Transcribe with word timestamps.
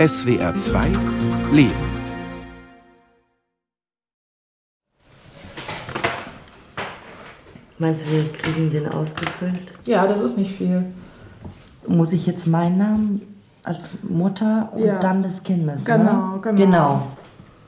SWR 0.00 0.54
2 0.54 0.88
Leben. 1.52 1.74
Meinst 7.78 8.06
du, 8.06 8.10
wir 8.10 8.32
kriegen 8.32 8.70
den 8.70 8.88
ausgefüllt? 8.88 9.60
Ja, 9.84 10.06
das 10.06 10.22
ist 10.22 10.38
nicht 10.38 10.56
viel. 10.56 10.86
Muss 11.86 12.12
ich 12.14 12.24
jetzt 12.24 12.46
meinen 12.46 12.78
Namen 12.78 13.20
als 13.62 13.98
Mutter 14.02 14.70
und 14.74 14.84
Ja. 14.84 14.98
dann 14.98 15.22
des 15.22 15.42
Kindes? 15.42 15.84
Genau, 15.84 16.36
ne? 16.36 16.40
genau. 16.40 16.56
Genau. 16.56 17.06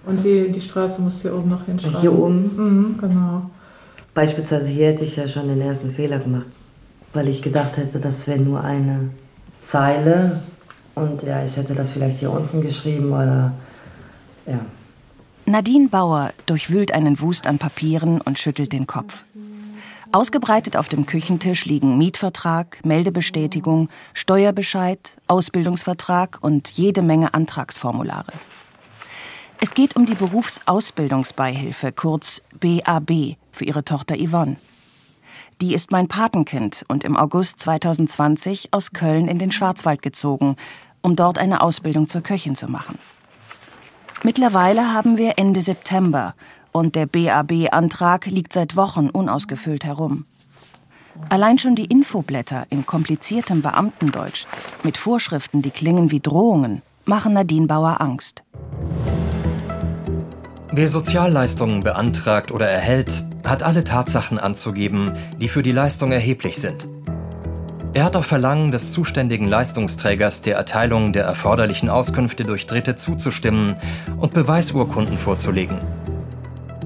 Und 0.07 0.25
die, 0.25 0.51
die 0.51 0.61
Straße 0.63 1.03
musst 1.03 1.19
du 1.19 1.29
hier 1.29 1.35
oben 1.39 1.51
noch 1.51 1.67
hinschreiben. 1.67 2.01
Hier 2.01 2.19
oben? 2.19 2.57
Mhm, 2.57 2.99
genau. 2.99 3.51
Beispielsweise 4.15 4.69
hier 4.69 4.89
hätte 4.89 5.05
ich 5.05 5.17
ja 5.17 5.29
schon 5.29 5.49
den 5.49 5.61
ersten 5.61 5.91
Fehler 5.91 6.19
gemacht, 6.19 6.47
weil 7.13 7.29
ich 7.29 7.43
gedacht 7.43 7.77
hätte, 7.77 7.99
das 7.99 8.27
wäre 8.27 8.41
nur 8.41 8.65
eine 8.65 9.11
Zeile 9.63 10.43
und 10.95 11.23
ja, 11.23 11.45
ich 11.45 11.57
hätte 11.57 11.75
das 11.75 11.91
vielleicht 11.91 12.19
hier 12.19 12.31
unten 12.31 12.61
geschrieben 12.61 13.13
oder 13.13 13.53
ja. 14.47 14.61
Nadine 15.47 15.89
Bauer 15.89 16.31
durchwühlt 16.47 16.93
einen 16.93 17.21
Wust 17.21 17.47
an 17.47 17.59
Papieren 17.59 18.21
und 18.21 18.39
schüttelt 18.39 18.73
den 18.73 18.87
Kopf. 18.87 19.25
Ausgebreitet 20.13 20.77
auf 20.77 20.89
dem 20.89 21.07
Küchentisch 21.07 21.65
liegen 21.65 21.97
Mietvertrag, 21.97 22.85
Meldebestätigung, 22.85 23.89
Steuerbescheid, 24.13 25.17
Ausbildungsvertrag 25.27 26.39
und 26.43 26.69
jede 26.69 27.01
Menge 27.01 27.33
Antragsformulare. 27.33 28.33
Es 29.61 29.75
geht 29.75 29.97
um 29.97 30.07
die 30.07 30.15
Berufsausbildungsbeihilfe, 30.15 31.93
kurz 31.93 32.43
BAB, 32.61 33.37
für 33.53 33.65
ihre 33.65 33.85
Tochter 33.85 34.17
Yvonne. 34.17 34.57
Die 35.63 35.75
ist 35.75 35.93
mein 35.93 36.09
Patenkind 36.09 36.85
und 36.89 37.05
im 37.05 37.17
August 37.17 37.61
2020 37.61 38.71
aus 38.73 38.93
Köln 38.93 39.29
in 39.29 39.39
den 39.39 39.53
Schwarzwald 39.53 40.03
gezogen, 40.03 40.57
um 41.03 41.15
dort 41.15 41.39
eine 41.39 41.61
Ausbildung 41.61 42.09
zur 42.09 42.21
Köchin 42.21 42.57
zu 42.57 42.67
machen. 42.67 42.99
Mittlerweile 44.25 44.93
haben 44.93 45.19
wir 45.19 45.35
Ende 45.39 45.63
September 45.63 46.35
und 46.73 46.97
der 46.97 47.07
BAB-Antrag 47.07 48.27
liegt 48.27 48.53
seit 48.53 48.75
Wochen 48.75 49.09
unausgefüllt 49.09 49.85
herum. 49.85 50.25
Allein 51.29 51.61
schon 51.61 51.77
die 51.77 51.87
Infoblätter 51.87 52.67
in 52.71 52.85
kompliziertem 52.85 53.63
Beamtendeutsch 53.63 54.47
mit 54.83 54.99
Vorschriften, 54.99 55.63
die 55.63 55.71
klingen 55.71 56.11
wie 56.11 56.19
Drohungen, 56.19 56.83
machen 57.05 57.35
Nadine 57.35 57.69
Bauer 57.69 58.01
Angst. 58.01 58.43
Wer 60.75 60.89
Sozialleistungen 60.89 61.83
beantragt 61.83 62.51
oder 62.51 62.67
erhält, 62.67 63.13
hat 63.45 63.63
alle 63.63 63.85
Tatsachen 63.85 64.39
anzugeben, 64.39 65.13
die 65.39 65.49
für 65.49 65.63
die 65.63 65.71
Leistung 65.71 66.13
erheblich 66.13 66.57
sind. 66.57 66.89
Er 67.93 68.05
hat 68.05 68.17
auf 68.17 68.25
Verlangen 68.25 68.73
des 68.73 68.91
zuständigen 68.91 69.49
Leistungsträgers 69.49 70.41
der 70.41 70.57
Erteilung 70.57 71.13
der 71.13 71.25
erforderlichen 71.25 71.91
Auskünfte 71.91 72.45
durch 72.45 72.67
Dritte 72.67 72.97
zuzustimmen 72.97 73.77
und 74.17 74.33
Beweisurkunden 74.33 75.19
vorzulegen. 75.19 75.77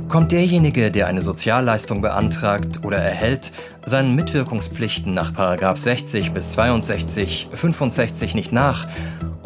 Kommt 0.09 0.33
derjenige, 0.33 0.91
der 0.91 1.06
eine 1.06 1.23
Sozialleistung 1.23 2.00
beantragt 2.00 2.84
oder 2.84 2.98
erhält, 2.98 3.53
seinen 3.84 4.17
Mitwirkungspflichten 4.17 5.15
nach 5.15 5.33
60 5.77 6.33
bis 6.33 6.48
62, 6.48 7.50
65 7.53 8.34
nicht 8.34 8.50
nach 8.50 8.89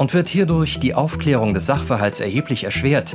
und 0.00 0.14
wird 0.14 0.30
hierdurch 0.30 0.80
die 0.80 0.94
Aufklärung 0.94 1.52
des 1.52 1.66
Sachverhalts 1.66 2.20
erheblich 2.20 2.64
erschwert, 2.64 3.14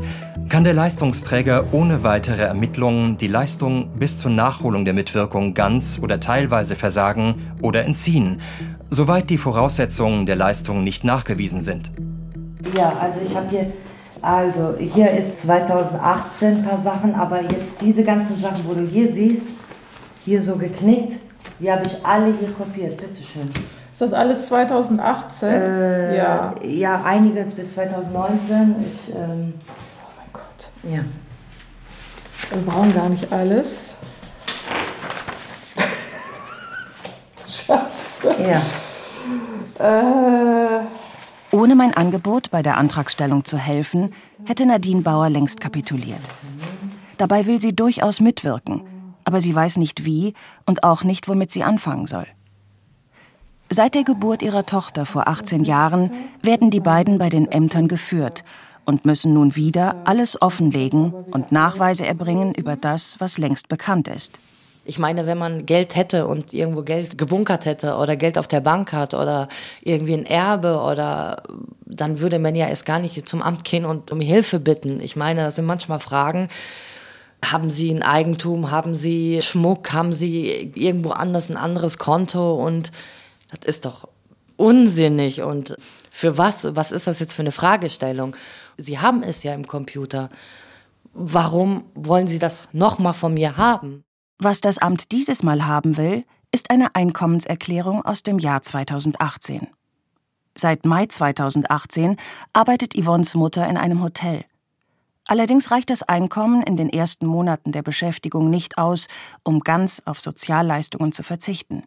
kann 0.50 0.64
der 0.64 0.75
Leistungsträger 0.75 1.64
ohne 1.72 2.03
weitere 2.03 2.44
Ermittlungen 2.44 3.17
die 3.17 3.28
Leistung 3.28 3.89
bis 3.97 4.19
zur 4.19 4.30
Nachholung 4.30 4.86
der 4.86 4.94
Mitwirkung 4.94 5.56
ganz 5.56 6.00
oder 6.00 6.19
teilweise 6.19 6.75
versagen 6.75 7.41
oder 7.59 7.86
entziehen, 7.86 8.39
soweit 8.88 9.31
die 9.31 9.39
Voraussetzungen 9.39 10.28
der 10.28 10.36
Leistung 10.36 10.83
nicht 10.83 11.03
nachgewiesen 11.03 11.63
sind. 11.63 11.91
Ja, 12.78 12.94
also 13.02 13.19
ich 13.28 13.36
habe 13.36 13.47
hier, 13.50 13.73
also 14.22 14.75
hier 14.78 15.09
ist 15.09 15.41
2018 15.41 16.58
ein 16.58 16.63
paar 16.63 16.83
Sachen, 16.83 17.16
aber 17.16 17.41
jetzt 17.41 17.81
diese 17.81 18.03
ganzen 18.03 18.39
Sachen, 18.39 18.63
wo 18.67 18.75
du 18.75 18.86
hier 18.86 19.08
siehst, 19.08 19.47
hier 20.24 20.40
so 20.40 20.56
geknickt, 20.56 21.13
die 21.59 21.71
habe 21.71 21.85
ich 21.85 22.05
alle 22.05 22.33
hier 22.38 22.51
kopiert. 22.53 22.97
Bitteschön. 22.97 23.49
Ist 23.91 24.01
das 24.01 24.13
alles 24.13 24.47
2018? 24.47 25.49
Äh, 25.49 26.17
ja. 26.17 26.55
Ja, 26.63 27.03
einiges 27.03 27.53
bis 27.53 27.73
2019. 27.75 28.75
Ich, 28.88 29.16
ähm, 29.16 29.53
Oh 30.01 30.07
mein 30.17 30.29
Gott. 30.33 30.69
ja. 30.83 30.99
Wir 32.51 32.61
brauchen 32.61 32.94
gar 32.94 33.09
nicht 33.09 33.31
alles. 33.31 33.95
Scheiße. 37.47 38.35
Ja. 38.47 38.61
Äh, 39.79 40.85
Ohne 41.51 41.75
mein 41.75 41.94
Angebot 41.94 42.51
bei 42.51 42.61
der 42.61 42.77
Antragstellung 42.77 43.45
zu 43.45 43.57
helfen, 43.57 44.13
hätte 44.45 44.65
Nadine 44.65 45.01
Bauer 45.01 45.29
längst 45.29 45.59
kapituliert. 45.61 46.19
Dabei 47.17 47.45
will 47.45 47.61
sie 47.61 47.73
durchaus 47.75 48.19
mitwirken, 48.19 48.81
aber 49.25 49.41
sie 49.41 49.53
weiß 49.53 49.78
nicht 49.78 50.06
wie 50.06 50.34
und 50.66 50.84
auch 50.84 51.03
nicht, 51.03 51.28
womit 51.28 51.52
sie 51.52 51.63
anfangen 51.63 52.08
soll. 52.08 52.28
Seit 53.69 53.96
der 53.96 54.03
Geburt 54.03 54.41
ihrer 54.44 54.66
Tochter 54.66 55.06
vor 55.06 55.28
18 55.28 55.63
Jahren 55.63 56.12
werden 56.41 56.69
die 56.69 56.80
beiden 56.80 57.18
bei 57.18 57.30
den 57.30 57.52
Ämtern 57.52 57.88
geführt 57.88 58.44
und 58.86 59.06
müssen 59.06 59.34
nun 59.34 59.56
wieder 59.56 59.96
alles 60.06 60.41
offenlegen 60.41 61.12
und 61.12 61.52
Nachweise 61.52 62.06
erbringen 62.06 62.53
über 62.53 62.75
das, 62.75 63.16
was 63.19 63.40
längst 63.40 63.68
bekannt 63.68 64.08
ist. 64.08 64.40
Ich 64.88 65.00
meine, 65.00 65.25
wenn 65.25 65.40
man 65.40 65.66
Geld 65.66 65.96
hätte 65.96 66.28
und 66.28 66.53
irgendwo 66.53 66.84
Geld 66.84 67.18
gebunkert 67.18 67.66
hätte 67.66 67.96
oder 67.96 68.16
Geld 68.16 68.38
auf 68.38 68.47
der 68.47 68.62
Bank 68.62 68.94
hat 68.94 69.16
oder 69.16 69.47
irgendwie 69.81 70.13
ein 70.13 70.28
Erbe 70.28 70.80
oder 70.80 71.42
dann 71.88 72.19
würde 72.19 72.38
man 72.38 72.53
ja 72.53 72.68
erst 72.68 72.86
gar 72.86 73.00
nicht 73.00 73.28
zum 73.28 73.42
Amt 73.42 73.63
gehen 73.63 73.86
und 73.86 74.12
um 74.12 74.22
Hilfe 74.22 74.59
bitten. 74.59 75.00
Ich 75.02 75.16
meine, 75.16 75.42
das 75.42 75.56
sind 75.56 75.66
manchmal 75.66 76.00
Fragen. 76.00 76.50
Haben 77.51 77.69
Sie 77.69 77.91
ein 77.94 78.03
Eigentum? 78.03 78.72
Haben 78.72 78.95
Sie 78.95 79.41
Schmuck? 79.41 79.94
Haben 79.94 80.13
Sie 80.13 80.72
irgendwo 80.75 81.11
anders 81.11 81.50
ein 81.50 81.57
anderes 81.57 81.97
Konto? 81.97 82.56
Und 82.56 82.91
das 83.51 83.66
ist 83.66 83.85
doch 83.85 84.07
unsinnig. 84.57 85.41
Und 85.41 85.78
für 86.11 86.38
was? 86.38 86.75
Was 86.75 86.91
ist 86.91 87.07
das 87.07 87.19
jetzt 87.19 87.33
für 87.33 87.41
eine 87.41 87.51
Fragestellung? 87.51 88.35
Sie 88.78 89.00
haben 89.00 89.23
es 89.23 89.44
ja 89.44 89.53
im 89.53 89.67
Computer. 89.67 90.29
Warum 91.13 91.85
wollen 91.94 92.28
Sie 92.28 92.39
das 92.39 92.67
nochmal 92.73 93.13
von 93.13 93.33
mir 93.33 93.57
haben? 93.57 94.03
Was 94.38 94.59
das 94.59 94.77
Amt 94.77 95.12
dieses 95.12 95.44
Mal 95.44 95.66
haben 95.66 95.97
will, 95.97 96.25
ist 96.51 96.69
eine 96.69 96.95
Einkommenserklärung 96.95 98.03
aus 98.06 98.23
dem 98.23 98.39
Jahr 98.39 98.62
2018. 98.62 99.67
Seit 100.57 100.85
Mai 100.85 101.06
2018 101.06 102.17
arbeitet 102.53 102.95
Yvonnes 102.95 103.35
Mutter 103.35 103.67
in 103.67 103.77
einem 103.77 104.01
Hotel. 104.01 104.45
Allerdings 105.28 105.72
reicht 105.72 105.90
das 105.90 106.03
Einkommen 106.03 106.62
in 106.62 106.78
den 106.78 106.90
ersten 106.90 107.25
Monaten 107.25 107.72
der 107.72 107.81
Beschäftigung 107.81 108.50
nicht 108.50 108.78
aus, 108.78 109.08
um 109.44 109.62
ganz 109.62 110.02
auf 110.06 110.22
Sozialleistungen 110.22 111.12
zu 111.12 111.24
verzichten. 111.24 111.84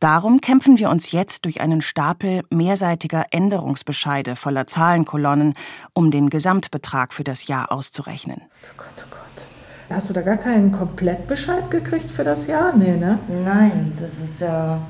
Darum 0.00 0.40
kämpfen 0.40 0.78
wir 0.78 0.90
uns 0.90 1.12
jetzt 1.12 1.44
durch 1.44 1.60
einen 1.60 1.80
Stapel 1.80 2.42
mehrseitiger 2.50 3.26
Änderungsbescheide 3.30 4.34
voller 4.34 4.66
Zahlenkolonnen, 4.66 5.54
um 5.94 6.10
den 6.10 6.28
Gesamtbetrag 6.28 7.12
für 7.12 7.22
das 7.22 7.46
Jahr 7.46 7.70
auszurechnen. 7.70 8.40
oh 8.40 8.74
Gott, 8.76 8.86
oh 8.98 9.10
Gott. 9.10 9.46
Hast 9.90 10.08
du 10.08 10.14
da 10.14 10.22
gar 10.22 10.38
keinen 10.38 10.72
Komplettbescheid 10.72 11.70
gekriegt 11.70 12.10
für 12.10 12.24
das 12.24 12.46
Jahr? 12.46 12.74
Nee, 12.74 12.96
ne? 12.96 13.18
Nein, 13.28 13.92
das 14.00 14.18
ist 14.18 14.40
ja. 14.40 14.80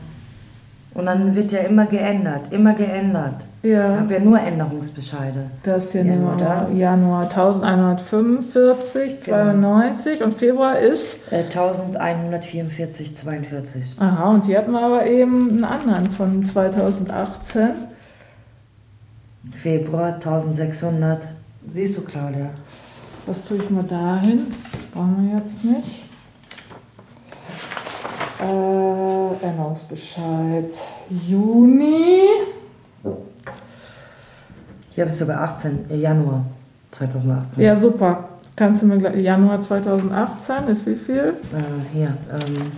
Und 0.95 1.07
dann 1.07 1.35
wird 1.35 1.53
ja 1.53 1.61
immer 1.61 1.87
geändert, 1.87 2.53
immer 2.53 2.75
geändert. 2.75 3.37
Ich 3.63 3.71
Ja. 3.71 3.97
habe 4.01 4.13
ja 4.15 4.21
nur 4.21 4.39
Änderungsbescheide. 4.39 5.47
Das 5.63 5.93
hier 5.93 6.05
Ja, 6.05 6.15
Nummer 6.17 6.33
nur 6.37 6.45
das. 6.45 6.73
Januar 6.75 7.29
1145, 7.31 9.21
92 9.21 10.23
und 10.23 10.35
Februar 10.35 10.79
ist. 10.79 11.17
Äh, 11.31 11.45
1144, 11.45 13.17
42. 13.17 13.95
Aha, 13.99 14.31
und 14.31 14.45
hier 14.45 14.59
hatten 14.59 14.73
wir 14.73 14.83
aber 14.83 15.07
eben 15.07 15.49
einen 15.51 15.65
anderen 15.65 16.11
von 16.11 16.45
2018. 16.45 17.71
Februar 19.55 20.15
1600. 20.21 21.29
Siehst 21.73 21.97
du, 21.97 22.03
Claudia? 22.03 22.51
Was 23.27 23.45
tue 23.45 23.57
ich 23.59 23.71
mal 23.71 23.85
dahin? 23.85 24.47
Brauchen 24.93 25.31
wir 25.31 25.39
jetzt 25.39 25.65
nicht. 25.65 26.05
Äh, 28.43 29.47
Änderungsbescheid. 29.47 30.75
Juni. 31.09 32.25
Hier 34.95 35.05
habe 35.05 35.11
ich 35.11 35.17
sogar 35.17 35.43
18, 35.43 35.91
äh, 35.91 35.97
Januar 35.97 36.45
2018. 36.91 37.63
Ja, 37.63 37.79
super. 37.79 38.29
Kannst 38.55 38.83
du 38.83 38.87
mir 38.87 38.99
gleich. 38.99 39.17
Januar 39.17 39.61
2018 39.61 40.69
ist 40.69 40.87
wie 40.87 40.97
viel? 40.97 41.35
Äh, 41.53 41.95
hier, 41.95 42.09
ähm, 42.31 42.73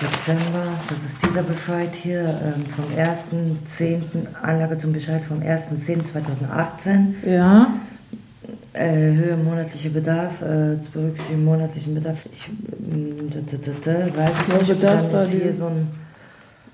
Dezember, 0.00 0.66
das 0.88 1.02
ist 1.04 1.24
dieser 1.24 1.42
Bescheid 1.42 1.92
hier 1.92 2.22
ähm, 2.22 2.64
vom 2.66 2.84
1.10., 2.96 4.02
Anlage 4.40 4.78
zum 4.78 4.92
Bescheid 4.92 5.24
vom 5.24 5.40
1.10.2018. 5.40 7.26
Ja. 7.28 7.72
Äh, 8.78 9.12
Höhe 9.16 9.36
monatlicher 9.36 9.88
Bedarf, 9.90 10.40
äh, 10.40 10.80
zu 10.80 10.90
berücksichtigen 10.92 11.44
monatlichen 11.44 11.94
Bedarf. 11.94 12.24
Ich, 12.30 12.46
da, 13.82 13.92
weiß 14.16 14.30
ich 14.42 14.48
Ja, 14.48 14.58
nicht. 14.58 14.82
das 14.84 15.12
war 15.12 15.24
ist 15.24 15.30
hier 15.30 15.52
so 15.52 15.66
ein, 15.66 15.88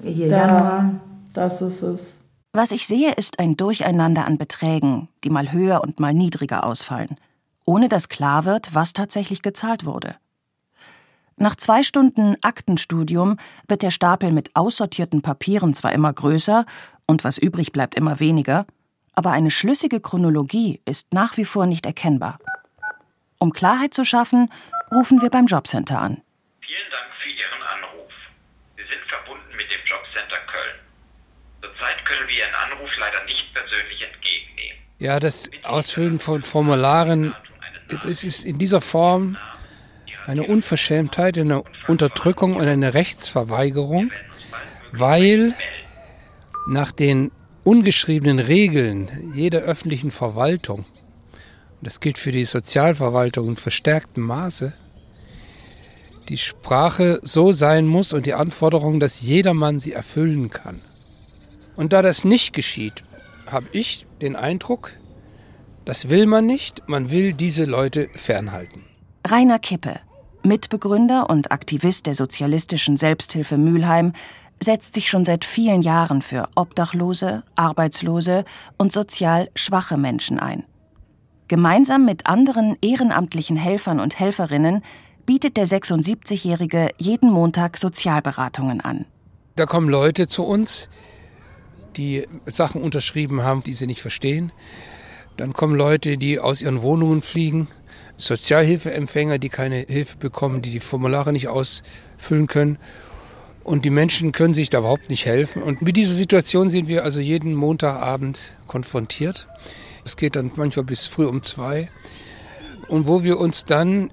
hier 0.03 0.29
Da. 0.29 0.37
Januar, 0.37 1.01
Das 1.33 1.63
ist 1.63 1.81
es. 1.81 2.17
Was 2.53 2.73
ich 2.73 2.87
sehe, 2.87 3.13
ist 3.13 3.39
ein 3.39 3.57
Durcheinander 3.57 4.27
an 4.27 4.37
Beträgen, 4.37 5.09
die 5.25 5.31
mal 5.31 5.51
höher 5.51 5.83
und 5.83 5.99
mal 5.99 6.13
niedriger 6.13 6.65
ausfallen, 6.65 7.17
ohne 7.65 7.89
dass 7.89 8.11
klar 8.11 8.45
wird, 8.45 8.75
was 8.75 8.93
tatsächlich 8.93 9.41
gezahlt 9.41 9.87
wurde. 9.87 10.15
Nach 11.37 11.57
zwei 11.57 11.83
Stunden 11.83 12.37
Aktenstudium 12.43 13.39
wird 13.67 13.81
der 13.83 13.91
Stapel 13.91 14.31
mit 14.31 14.55
aussortierten 14.55 15.23
Papieren 15.23 15.73
zwar 15.73 15.93
immer 15.93 16.13
größer 16.13 16.67
und 17.07 17.25
was 17.25 17.39
übrig 17.39 17.73
bleibt 17.73 17.95
immer 17.97 18.21
weniger, 18.21 18.67
aber 19.15 19.33
eine 19.33 19.51
schlüssige 19.51 20.01
Chronologie 20.01 20.81
ist 20.85 21.13
nach 21.13 21.37
wie 21.37 21.45
vor 21.45 21.67
nicht 21.67 21.87
erkennbar. 21.87 22.39
Um 23.39 23.53
Klarheit 23.53 23.95
zu 23.95 24.05
schaffen, 24.05 24.51
rufen 24.91 25.21
wir 25.23 25.31
beim 25.31 25.47
Jobcenter 25.47 26.01
an. 26.01 26.23
Vielen 26.61 26.91
Dank 26.91 27.11
für 27.23 27.29
Ihren 27.29 27.63
Anruf. 27.63 28.13
Sie 28.77 28.83
sind 28.83 29.03
verbunden 29.09 29.57
mit 29.57 29.67
dem 29.71 29.81
Jobcenter 29.85 30.39
Köln. 30.51 30.77
Zurzeit 31.63 32.05
können 32.07 32.29
wir 32.29 32.37
Ihren 32.37 32.55
Anruf 32.55 32.91
leider 32.99 33.25
nicht 33.25 33.53
persönlich 33.53 34.03
entgegennehmen. 34.03 34.79
Ja, 34.99 35.21
das 35.21 35.51
Ausfüllen 35.65 36.19
von 36.19 36.43
Formularen, 36.43 37.35
das 37.89 38.25
ist 38.25 38.45
in 38.45 38.59
dieser 38.59 38.81
Form 38.81 39.37
eine 40.27 40.45
Unverschämtheit, 40.45 41.37
eine 41.37 41.65
Unterdrückung 41.87 42.57
und 42.57 42.67
eine 42.67 42.95
Rechtsverweigerung, 42.95 44.11
weil 44.93 45.55
nach 46.67 46.93
den 46.93 47.31
ungeschriebenen 47.65 48.39
Regeln 48.39 49.33
jeder 49.35 49.61
öffentlichen 49.61 50.11
Verwaltung, 50.11 50.81
und 50.81 50.87
das 51.81 52.01
gilt 52.01 52.19
für 52.19 52.33
die 52.33 52.45
Sozialverwaltung 52.45 53.49
in 53.49 53.57
verstärktem 53.57 54.25
Maße, 54.25 54.73
die 56.29 56.39
Sprache 56.39 57.21
so 57.23 57.53
sein 57.53 57.87
muss 57.87 58.13
und 58.13 58.27
die 58.27 58.35
Anforderung, 58.35 59.01
dass 59.01 59.21
jedermann 59.23 59.79
sie 59.79 59.93
erfüllen 59.93 60.51
kann. 60.51 60.81
Und 61.77 61.93
da 61.93 62.03
das 62.03 62.25
nicht 62.25 62.55
geschieht, 62.55 63.05
habe 63.47 63.67
ich 63.73 64.07
den 64.21 64.37
Eindruck, 64.37 64.93
das 65.85 66.09
will 66.09 66.27
man 66.27 66.47
nicht, 66.47 66.89
man 66.89 67.11
will 67.11 67.35
diese 67.35 67.65
Leute 67.65 68.09
fernhalten. 68.15 68.85
Rainer 69.27 69.59
Kippe, 69.59 70.01
Mitbegründer 70.43 71.29
und 71.29 71.53
Aktivist 71.53 72.07
der 72.07 72.15
sozialistischen 72.15 72.97
Selbsthilfe 72.97 73.59
Mülheim, 73.59 74.13
setzt 74.65 74.95
sich 74.95 75.09
schon 75.09 75.25
seit 75.25 75.45
vielen 75.45 75.83
Jahren 75.83 76.23
für 76.23 76.49
Obdachlose, 76.57 77.45
Arbeitslose 77.55 78.45
und 78.77 78.93
sozial 78.93 79.49
schwache 79.55 79.97
Menschen 79.97 80.41
ein. 80.41 80.65
Gemeinsam 81.47 82.05
mit 82.05 82.27
anderen 82.27 82.77
ehrenamtlichen 82.81 83.57
Helfern 83.57 84.01
und 84.01 84.19
Helferinnen 84.19 84.83
bietet 85.27 85.57
der 85.57 85.67
76-Jährige 85.67 86.91
jeden 86.99 87.31
Montag 87.31 87.77
Sozialberatungen 87.77 88.81
an. 88.81 89.05
Da 89.57 89.67
kommen 89.67 89.89
Leute 89.89 90.27
zu 90.27 90.43
uns, 90.43 90.89
die 91.97 92.27
Sachen 92.47 92.83
unterschrieben 92.83 93.43
haben, 93.43 93.63
die 93.63 93.75
sie 93.75 93.87
nicht 93.87 94.03
verstehen. 94.03 94.53
Dann 95.37 95.53
kommen 95.53 95.77
Leute, 95.77 96.17
die 96.17 96.39
aus 96.39 96.63
ihren 96.63 96.83
Wohnungen 96.83 97.23
fliegen, 97.23 97.69
Sozialhilfeempfänger, 98.17 99.39
die 99.39 99.49
keine 99.49 99.85
Hilfe 99.89 100.17
bekommen, 100.17 100.63
die 100.63 100.71
die 100.71 100.81
Formulare 100.81 101.33
nicht 101.33 101.49
ausfüllen 101.49 102.47
können. 102.47 102.79
Und 103.65 103.87
die 103.87 103.91
Menschen 103.91 104.33
können 104.33 104.53
sich 104.53 104.69
da 104.69 104.81
überhaupt 104.81 105.09
nicht 105.09 105.25
helfen. 105.25 105.63
Und 105.63 105.81
mit 105.81 105.97
dieser 105.97 106.13
Situation 106.13 106.69
sind 106.69 106.87
wir 106.87 107.03
also 107.03 107.19
jeden 107.19 107.55
Montagabend 107.55 108.53
konfrontiert. 108.67 109.49
Es 110.05 110.17
geht 110.17 110.37
dann 110.37 110.53
manchmal 110.55 110.85
bis 110.85 111.07
früh 111.07 111.25
um 111.25 111.43
zwei. 111.43 111.91
Und 112.89 113.09
wo 113.09 113.25
wir 113.25 113.39
uns 113.41 113.65
dann 113.65 114.11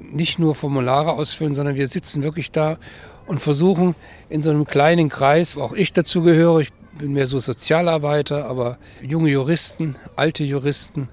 nicht 0.00 0.40
nur 0.40 0.56
Formulare 0.56 1.12
ausfüllen, 1.12 1.54
sondern 1.54 1.76
wir 1.76 1.86
sitzen 1.86 2.24
wirklich 2.24 2.50
da 2.50 2.78
und 3.26 3.40
versuchen 3.40 3.94
in 4.28 4.42
so 4.42 4.50
einem 4.50 4.66
kleinen 4.66 5.08
Kreis, 5.08 5.56
wo 5.56 5.62
auch 5.62 5.72
ich 5.72 5.92
dazu 5.92 6.22
gehöre, 6.22 6.58
ich 6.60 6.72
bin 6.98 7.12
mehr 7.12 7.26
so 7.26 7.38
Sozialarbeiter, 7.38 8.46
aber 8.46 8.78
junge 9.00 9.30
Juristen, 9.30 9.96
alte 10.16 10.44
Juristen, 10.44 11.08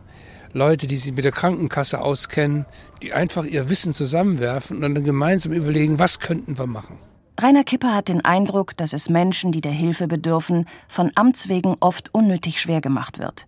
Leute, 0.54 0.88
die 0.88 0.98
sich 0.98 1.13
mit 1.13 1.25
der 1.25 1.31
Krankenkasse 1.31 2.02
auskennen, 2.02 2.66
die 3.02 3.13
einfach 3.13 3.46
ihr 3.46 3.69
Wissen 3.69 3.94
zusammenwerfen 3.94 4.84
und 4.84 4.96
dann 4.96 5.06
gemeinsam 5.06 5.54
überlegen, 5.54 5.98
was 6.00 6.19
könnten 6.19 6.58
wir 6.58 6.68
machen. 6.68 6.98
Rainer 7.41 7.63
Kipper 7.63 7.95
hat 7.95 8.07
den 8.07 8.23
Eindruck, 8.23 8.77
dass 8.77 8.93
es 8.93 9.09
Menschen, 9.09 9.51
die 9.51 9.61
der 9.61 9.71
Hilfe 9.71 10.07
bedürfen, 10.07 10.67
von 10.88 11.11
Amts 11.15 11.49
wegen 11.49 11.75
oft 11.79 12.13
unnötig 12.13 12.61
schwer 12.61 12.81
gemacht 12.81 13.17
wird. 13.17 13.47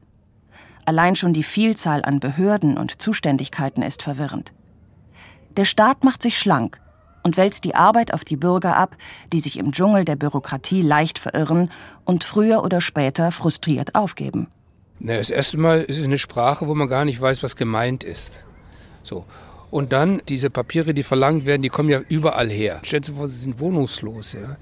Allein 0.86 1.16
schon 1.16 1.34
die 1.34 1.44
Vielzahl 1.44 2.04
an 2.04 2.20
Behörden 2.20 2.80
und 2.80 3.00
Zuständigkeiten 3.00 3.84
ist 3.84 4.02
verwirrend. 4.02 4.52
Der 5.58 5.66
Staat 5.66 6.04
macht 6.04 6.24
sich 6.24 6.40
schlank 6.40 6.82
und 7.22 7.38
wälzt 7.38 7.66
die 7.66 7.76
Arbeit 7.76 8.16
auf 8.16 8.26
die 8.26 8.36
Bürger 8.36 8.76
ab, 8.78 8.98
die 9.32 9.40
sich 9.40 9.60
im 9.60 9.72
Dschungel 9.72 10.06
der 10.06 10.16
Bürokratie 10.16 10.82
leicht 10.82 11.20
verirren 11.20 11.70
und 12.04 12.24
früher 12.24 12.64
oder 12.64 12.82
später 12.82 13.32
frustriert 13.32 13.94
aufgeben. 13.94 14.48
Na, 14.98 15.18
das 15.18 15.30
erste 15.30 15.60
Mal 15.60 15.84
ist 15.84 16.00
es 16.00 16.06
eine 16.06 16.18
Sprache, 16.18 16.68
wo 16.68 16.74
man 16.74 16.88
gar 16.88 17.06
nicht 17.06 17.22
weiß, 17.22 17.44
was 17.44 17.56
gemeint 17.56 18.04
ist. 18.04 18.48
So. 19.04 19.26
Und 19.74 19.92
dann 19.92 20.22
diese 20.30 20.52
Papiere, 20.52 20.94
die 20.94 21.02
verlangt 21.02 21.48
werden, 21.48 21.64
die 21.64 21.70
kommen 21.70 21.90
ja 21.90 22.00
überall 22.08 22.52
her. 22.52 22.80
Stellen 22.84 23.02
Sie 23.02 23.14
vor, 23.14 23.28
Sie 23.28 23.40
sind 23.40 23.60
wohnungslos. 23.60 24.34
Ja. 24.34 24.58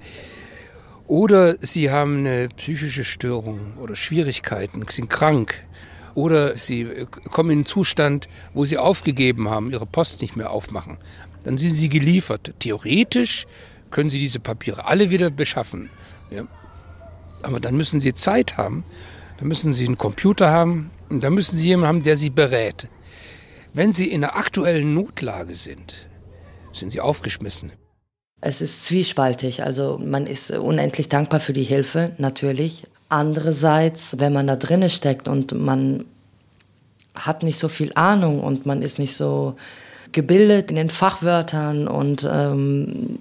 Oder 1.06 1.56
Sie 1.60 1.90
haben 1.90 2.20
eine 2.20 2.48
psychische 2.56 3.04
Störung 3.04 3.74
oder 3.78 3.94
Schwierigkeiten, 3.94 4.82
sind 4.88 5.10
krank. 5.10 5.66
Oder 6.14 6.56
Sie 6.56 6.86
kommen 7.30 7.50
in 7.50 7.58
einen 7.58 7.66
Zustand, 7.66 8.26
wo 8.54 8.64
Sie 8.64 8.78
aufgegeben 8.78 9.50
haben, 9.50 9.70
Ihre 9.70 9.84
Post 9.84 10.22
nicht 10.22 10.34
mehr 10.34 10.50
aufmachen. 10.50 10.96
Dann 11.44 11.58
sind 11.58 11.74
Sie 11.74 11.90
geliefert. 11.90 12.54
Theoretisch 12.60 13.46
können 13.90 14.08
Sie 14.08 14.18
diese 14.18 14.40
Papiere 14.40 14.86
alle 14.86 15.10
wieder 15.10 15.28
beschaffen. 15.28 15.90
Ja. 16.30 16.46
Aber 17.42 17.60
dann 17.60 17.76
müssen 17.76 18.00
Sie 18.00 18.14
Zeit 18.14 18.56
haben 18.56 18.82
da 19.42 19.48
müssen 19.48 19.72
Sie 19.72 19.86
einen 19.86 19.98
Computer 19.98 20.52
haben 20.52 20.92
und 21.10 21.24
da 21.24 21.28
müssen 21.28 21.56
Sie 21.56 21.66
jemanden 21.66 21.88
haben, 21.88 22.02
der 22.04 22.16
Sie 22.16 22.30
berät. 22.30 22.86
Wenn 23.74 23.92
Sie 23.92 24.10
in 24.10 24.22
einer 24.22 24.36
aktuellen 24.36 24.92
Notlage 24.92 25.54
sind, 25.54 26.10
sind 26.72 26.92
Sie 26.92 27.00
aufgeschmissen. 27.00 27.72
Es 28.42 28.60
ist 28.60 28.84
zwiespaltig. 28.84 29.62
Also 29.62 29.98
man 29.98 30.26
ist 30.26 30.50
unendlich 30.50 31.08
dankbar 31.08 31.40
für 31.40 31.54
die 31.54 31.64
Hilfe, 31.64 32.12
natürlich. 32.18 32.84
Andererseits, 33.08 34.16
wenn 34.18 34.32
man 34.32 34.46
da 34.46 34.56
drinne 34.56 34.90
steckt 34.90 35.26
und 35.26 35.52
man 35.52 36.04
hat 37.14 37.42
nicht 37.42 37.58
so 37.58 37.68
viel 37.68 37.92
Ahnung 37.94 38.42
und 38.42 38.66
man 38.66 38.82
ist 38.82 38.98
nicht 38.98 39.16
so 39.16 39.56
gebildet 40.12 40.70
in 40.70 40.76
den 40.76 40.90
Fachwörtern 40.90 41.88
und 41.88 42.28
ähm, 42.30 43.20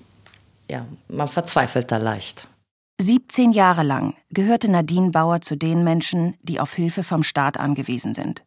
ja, 0.69 0.85
man 1.07 1.27
verzweifelt 1.27 1.91
da 1.91 1.97
leicht. 1.97 2.47
17 3.01 3.51
Jahre 3.51 3.83
lang 3.83 4.15
gehörte 4.31 4.69
Nadine 4.69 5.11
Bauer 5.11 5.41
zu 5.41 5.55
den 5.55 5.83
Menschen, 5.83 6.35
die 6.43 6.59
auf 6.59 6.73
Hilfe 6.73 7.03
vom 7.03 7.23
Staat 7.23 7.57
angewiesen 7.57 8.13
sind. 8.13 8.43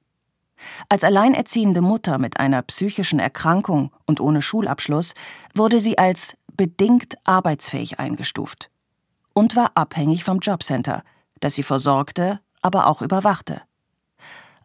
Als 0.88 1.04
alleinerziehende 1.04 1.80
Mutter 1.80 2.18
mit 2.18 2.38
einer 2.40 2.62
psychischen 2.62 3.18
Erkrankung 3.18 3.90
und 4.06 4.20
ohne 4.20 4.42
Schulabschluss 4.42 5.14
wurde 5.54 5.80
sie 5.80 5.98
als 5.98 6.36
bedingt 6.56 7.16
arbeitsfähig 7.24 7.98
eingestuft 7.98 8.70
und 9.32 9.56
war 9.56 9.72
abhängig 9.74 10.24
vom 10.24 10.38
Jobcenter, 10.38 11.02
das 11.40 11.54
sie 11.54 11.62
versorgte, 11.62 12.40
aber 12.62 12.86
auch 12.86 13.02
überwachte. 13.02 13.62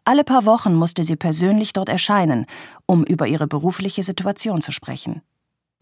Alle 0.04 0.24
paar 0.24 0.46
Wochen 0.46 0.74
musste 0.74 1.04
sie 1.04 1.16
persönlich 1.16 1.72
dort 1.72 1.88
erscheinen, 1.88 2.46
um 2.86 3.04
über 3.04 3.26
ihre 3.26 3.46
berufliche 3.46 4.02
Situation 4.02 4.62
zu 4.62 4.72
sprechen. 4.72 5.22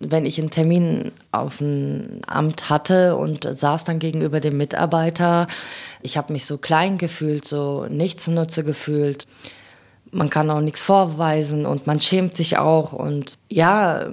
Wenn 0.00 0.26
ich 0.26 0.38
einen 0.38 0.50
Termin 0.50 1.12
auf 1.32 1.60
ein 1.60 2.22
Amt 2.26 2.70
hatte 2.70 3.16
und 3.16 3.48
saß 3.50 3.84
dann 3.84 3.98
gegenüber 3.98 4.38
dem 4.38 4.56
Mitarbeiter, 4.56 5.48
ich 6.02 6.16
habe 6.16 6.32
mich 6.32 6.46
so 6.46 6.58
klein 6.58 6.98
gefühlt, 6.98 7.44
so 7.44 7.86
nichtsnutze 7.86 8.62
gefühlt. 8.62 9.24
Man 10.10 10.30
kann 10.30 10.50
auch 10.50 10.60
nichts 10.60 10.82
vorweisen 10.82 11.66
und 11.66 11.86
man 11.86 12.00
schämt 12.00 12.36
sich 12.36 12.58
auch 12.58 12.92
und 12.92 13.34
ja, 13.50 14.06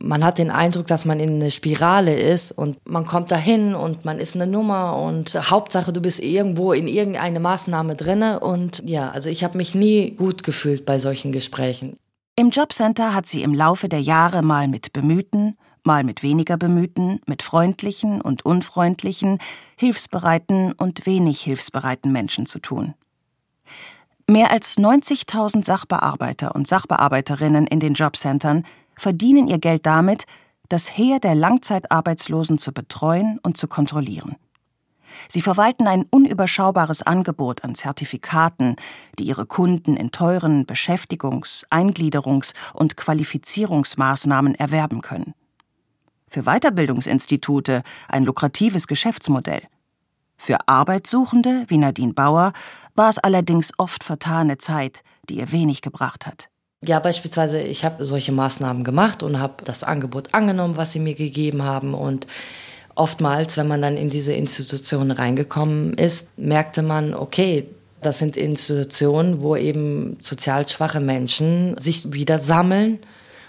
man 0.00 0.24
hat 0.24 0.38
den 0.38 0.50
Eindruck, 0.50 0.86
dass 0.86 1.04
man 1.04 1.20
in 1.20 1.34
eine 1.34 1.50
Spirale 1.50 2.14
ist 2.14 2.52
und 2.52 2.78
man 2.86 3.04
kommt 3.04 3.30
dahin 3.30 3.74
und 3.74 4.04
man 4.04 4.18
ist 4.18 4.34
eine 4.34 4.46
Nummer 4.46 4.96
und 4.96 5.34
Hauptsache 5.50 5.92
du 5.92 6.00
bist 6.00 6.20
irgendwo 6.20 6.72
in 6.72 6.86
irgendeine 6.86 7.40
Maßnahme 7.40 7.96
drinne 7.96 8.40
und 8.40 8.82
ja, 8.84 9.10
also 9.10 9.28
ich 9.28 9.44
habe 9.44 9.56
mich 9.56 9.74
nie 9.74 10.12
gut 10.12 10.42
gefühlt 10.42 10.84
bei 10.86 10.98
solchen 10.98 11.32
Gesprächen. 11.32 11.96
Im 12.36 12.50
Jobcenter 12.50 13.14
hat 13.14 13.26
sie 13.26 13.42
im 13.42 13.52
Laufe 13.52 13.88
der 13.88 14.00
Jahre 14.00 14.42
mal 14.42 14.68
mit 14.68 14.92
bemühten, 14.92 15.56
mal 15.82 16.04
mit 16.04 16.22
weniger 16.22 16.56
bemühten, 16.56 17.20
mit 17.26 17.42
freundlichen 17.42 18.20
und 18.20 18.44
unfreundlichen, 18.44 19.38
hilfsbereiten 19.76 20.72
und 20.72 21.06
wenig 21.06 21.40
hilfsbereiten 21.40 22.12
Menschen 22.12 22.46
zu 22.46 22.60
tun. 22.60 22.94
Mehr 24.30 24.50
als 24.50 24.76
90.000 24.76 25.64
Sachbearbeiter 25.64 26.54
und 26.54 26.68
Sachbearbeiterinnen 26.68 27.66
in 27.66 27.80
den 27.80 27.94
Jobcentern 27.94 28.66
verdienen 28.94 29.48
ihr 29.48 29.58
Geld 29.58 29.86
damit, 29.86 30.26
das 30.68 30.98
Heer 30.98 31.18
der 31.18 31.34
Langzeitarbeitslosen 31.34 32.58
zu 32.58 32.72
betreuen 32.72 33.40
und 33.42 33.56
zu 33.56 33.68
kontrollieren. 33.68 34.36
Sie 35.28 35.40
verwalten 35.40 35.86
ein 35.86 36.04
unüberschaubares 36.10 37.00
Angebot 37.00 37.64
an 37.64 37.74
Zertifikaten, 37.74 38.76
die 39.18 39.24
ihre 39.24 39.46
Kunden 39.46 39.96
in 39.96 40.10
teuren 40.10 40.66
Beschäftigungs-, 40.66 41.66
Eingliederungs- 41.70 42.52
und 42.74 42.98
Qualifizierungsmaßnahmen 42.98 44.54
erwerben 44.56 45.00
können. 45.00 45.32
Für 46.28 46.42
Weiterbildungsinstitute 46.42 47.82
ein 48.08 48.24
lukratives 48.24 48.86
Geschäftsmodell. 48.88 49.62
Für 50.38 50.56
Arbeitssuchende 50.66 51.64
wie 51.66 51.76
Nadine 51.76 52.14
Bauer 52.14 52.52
war 52.94 53.10
es 53.10 53.18
allerdings 53.18 53.72
oft 53.76 54.04
vertane 54.04 54.56
Zeit, 54.56 55.02
die 55.28 55.38
ihr 55.38 55.52
wenig 55.52 55.82
gebracht 55.82 56.26
hat. 56.26 56.48
Ja, 56.82 57.00
beispielsweise, 57.00 57.60
ich 57.60 57.84
habe 57.84 58.04
solche 58.04 58.30
Maßnahmen 58.30 58.84
gemacht 58.84 59.24
und 59.24 59.40
habe 59.40 59.64
das 59.64 59.82
Angebot 59.82 60.32
angenommen, 60.32 60.76
was 60.76 60.92
sie 60.92 61.00
mir 61.00 61.14
gegeben 61.14 61.64
haben. 61.64 61.92
Und 61.92 62.28
oftmals, 62.94 63.56
wenn 63.56 63.66
man 63.66 63.82
dann 63.82 63.96
in 63.96 64.10
diese 64.10 64.32
Institutionen 64.32 65.10
reingekommen 65.10 65.94
ist, 65.94 66.28
merkte 66.38 66.82
man, 66.82 67.14
okay, 67.14 67.66
das 68.00 68.18
sind 68.18 68.36
Institutionen, 68.36 69.40
wo 69.42 69.56
eben 69.56 70.18
sozial 70.20 70.68
schwache 70.68 71.00
Menschen 71.00 71.76
sich 71.78 72.12
wieder 72.12 72.38
sammeln 72.38 73.00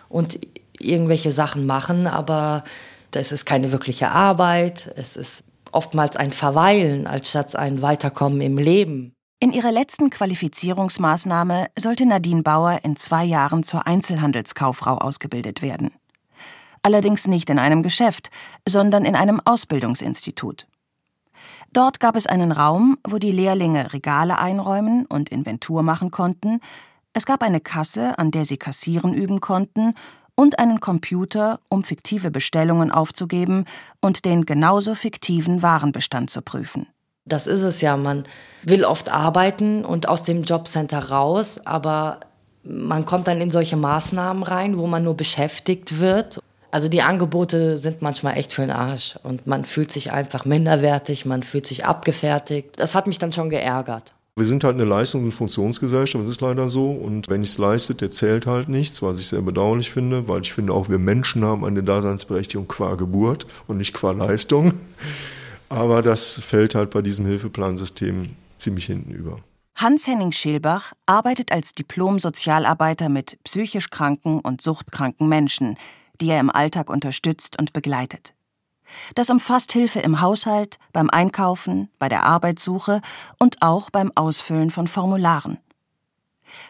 und 0.09 0.39
irgendwelche 0.79 1.31
Sachen 1.31 1.67
machen, 1.67 2.07
aber 2.07 2.63
das 3.11 3.31
ist 3.31 3.45
keine 3.45 3.71
wirkliche 3.71 4.09
Arbeit. 4.09 4.91
Es 4.95 5.15
ist 5.15 5.43
oftmals 5.71 6.15
ein 6.15 6.31
Verweilen 6.31 7.07
als 7.07 7.29
statt 7.29 7.55
ein 7.55 7.81
Weiterkommen 7.81 8.41
im 8.41 8.57
Leben. 8.57 9.13
In 9.39 9.51
ihrer 9.51 9.71
letzten 9.71 10.09
Qualifizierungsmaßnahme 10.09 11.67
sollte 11.77 12.05
Nadine 12.05 12.43
Bauer 12.43 12.79
in 12.83 12.95
zwei 12.95 13.23
Jahren 13.23 13.63
zur 13.63 13.87
Einzelhandelskauffrau 13.87 14.97
ausgebildet 14.97 15.61
werden. 15.61 15.91
Allerdings 16.81 17.27
nicht 17.27 17.49
in 17.49 17.59
einem 17.59 17.83
Geschäft, 17.83 18.29
sondern 18.67 19.05
in 19.05 19.15
einem 19.15 19.41
Ausbildungsinstitut. 19.43 20.67
Dort 21.71 21.99
gab 21.99 22.15
es 22.15 22.25
einen 22.25 22.51
Raum, 22.51 22.97
wo 23.07 23.17
die 23.17 23.31
Lehrlinge 23.31 23.93
Regale 23.93 24.39
einräumen 24.39 25.05
und 25.05 25.29
Inventur 25.29 25.83
machen 25.83 26.11
konnten, 26.11 26.59
es 27.13 27.25
gab 27.25 27.41
eine 27.41 27.59
Kasse, 27.59 28.17
an 28.19 28.31
der 28.31 28.45
sie 28.45 28.57
kassieren 28.57 29.13
üben 29.13 29.41
konnten, 29.41 29.93
und 30.39 30.57
einen 30.57 30.79
Computer, 30.79 31.59
um 31.67 31.83
fiktive 31.83 32.31
Bestellungen 32.31 32.91
aufzugeben 32.91 33.65
und 33.99 34.23
den 34.23 34.45
genauso 34.45 34.95
fiktiven 34.95 35.61
Warenbestand 35.61 36.29
zu 36.29 36.41
prüfen. 36.41 36.87
Das 37.25 37.45
ist 37.45 37.61
es 37.61 37.81
ja. 37.81 37.97
Man 37.97 38.23
will 38.63 38.85
oft 38.85 39.11
arbeiten 39.11 39.83
und 39.83 40.07
aus 40.07 40.23
dem 40.23 40.43
Jobcenter 40.43 41.09
raus, 41.09 41.59
aber 41.65 42.21
man 42.63 43.03
kommt 43.03 43.27
dann 43.27 43.41
in 43.41 43.51
solche 43.51 43.75
Maßnahmen 43.75 44.43
rein, 44.43 44.77
wo 44.77 44.87
man 44.87 45.03
nur 45.03 45.17
beschäftigt 45.17 45.99
wird. 45.99 46.39
Also 46.71 46.87
die 46.87 47.01
Angebote 47.01 47.77
sind 47.77 48.01
manchmal 48.01 48.37
echt 48.37 48.53
für 48.53 48.61
den 48.61 48.71
Arsch 48.71 49.19
und 49.23 49.45
man 49.45 49.65
fühlt 49.65 49.91
sich 49.91 50.13
einfach 50.13 50.45
minderwertig, 50.45 51.25
man 51.25 51.43
fühlt 51.43 51.67
sich 51.67 51.85
abgefertigt. 51.85 52.79
Das 52.79 52.95
hat 52.95 53.07
mich 53.07 53.19
dann 53.19 53.33
schon 53.33 53.49
geärgert. 53.49 54.13
Wir 54.39 54.45
sind 54.45 54.63
halt 54.63 54.75
eine 54.75 54.85
Leistungs- 54.85 55.25
und 55.25 55.31
Funktionsgesellschaft, 55.33 56.23
das 56.23 56.29
ist 56.29 56.39
leider 56.39 56.69
so. 56.69 56.91
Und 56.91 57.27
wenn 57.27 57.43
ich 57.43 57.49
es 57.49 57.57
leistet, 57.57 57.99
der 57.99 58.09
zählt 58.09 58.45
halt 58.45 58.69
nichts, 58.69 59.01
was 59.01 59.19
ich 59.19 59.27
sehr 59.27 59.41
bedauerlich 59.41 59.91
finde, 59.91 60.29
weil 60.29 60.41
ich 60.41 60.53
finde, 60.53 60.73
auch 60.73 60.87
wir 60.87 60.97
Menschen 60.97 61.43
haben 61.43 61.65
eine 61.65 61.83
Daseinsberechtigung 61.83 62.67
qua 62.69 62.95
Geburt 62.95 63.45
und 63.67 63.77
nicht 63.77 63.93
qua 63.93 64.11
Leistung. 64.11 64.73
Aber 65.69 66.01
das 66.01 66.39
fällt 66.39 66.73
halt 66.73 66.89
bei 66.89 67.01
diesem 67.01 67.25
Hilfeplansystem 67.25 68.29
ziemlich 68.57 68.85
hinten 68.85 69.11
über. 69.11 69.39
Hans-Henning 69.75 70.31
Schilbach 70.31 70.93
arbeitet 71.05 71.51
als 71.51 71.73
Diplom-Sozialarbeiter 71.73 73.09
mit 73.09 73.37
psychisch 73.43 73.89
kranken 73.89 74.39
und 74.39 74.61
suchtkranken 74.61 75.27
Menschen, 75.27 75.77
die 76.21 76.29
er 76.29 76.39
im 76.39 76.49
Alltag 76.49 76.89
unterstützt 76.89 77.59
und 77.59 77.73
begleitet. 77.73 78.33
Das 79.15 79.29
umfasst 79.29 79.71
Hilfe 79.71 79.99
im 79.99 80.21
Haushalt, 80.21 80.79
beim 80.93 81.09
Einkaufen, 81.09 81.89
bei 81.99 82.09
der 82.09 82.23
Arbeitssuche 82.23 83.01
und 83.37 83.61
auch 83.61 83.89
beim 83.89 84.11
Ausfüllen 84.15 84.71
von 84.71 84.87
Formularen. 84.87 85.59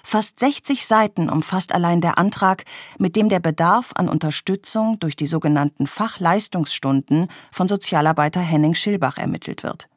Fast 0.03 0.39
60 0.39 0.85
Seiten 0.85 1.29
umfasst 1.29 1.73
allein 1.73 2.01
der 2.01 2.17
Antrag, 2.17 2.65
mit 2.97 3.15
dem 3.15 3.29
der 3.29 3.39
Bedarf 3.39 3.91
an 3.95 4.09
Unterstützung 4.09 4.99
durch 4.99 5.15
die 5.15 5.27
sogenannten 5.27 5.87
Fachleistungsstunden 5.87 7.29
von 7.51 7.67
Sozialarbeiter 7.67 8.41
Henning 8.41 8.75
Schilbach 8.75 9.17
ermittelt 9.17 9.63
wird. 9.63 9.87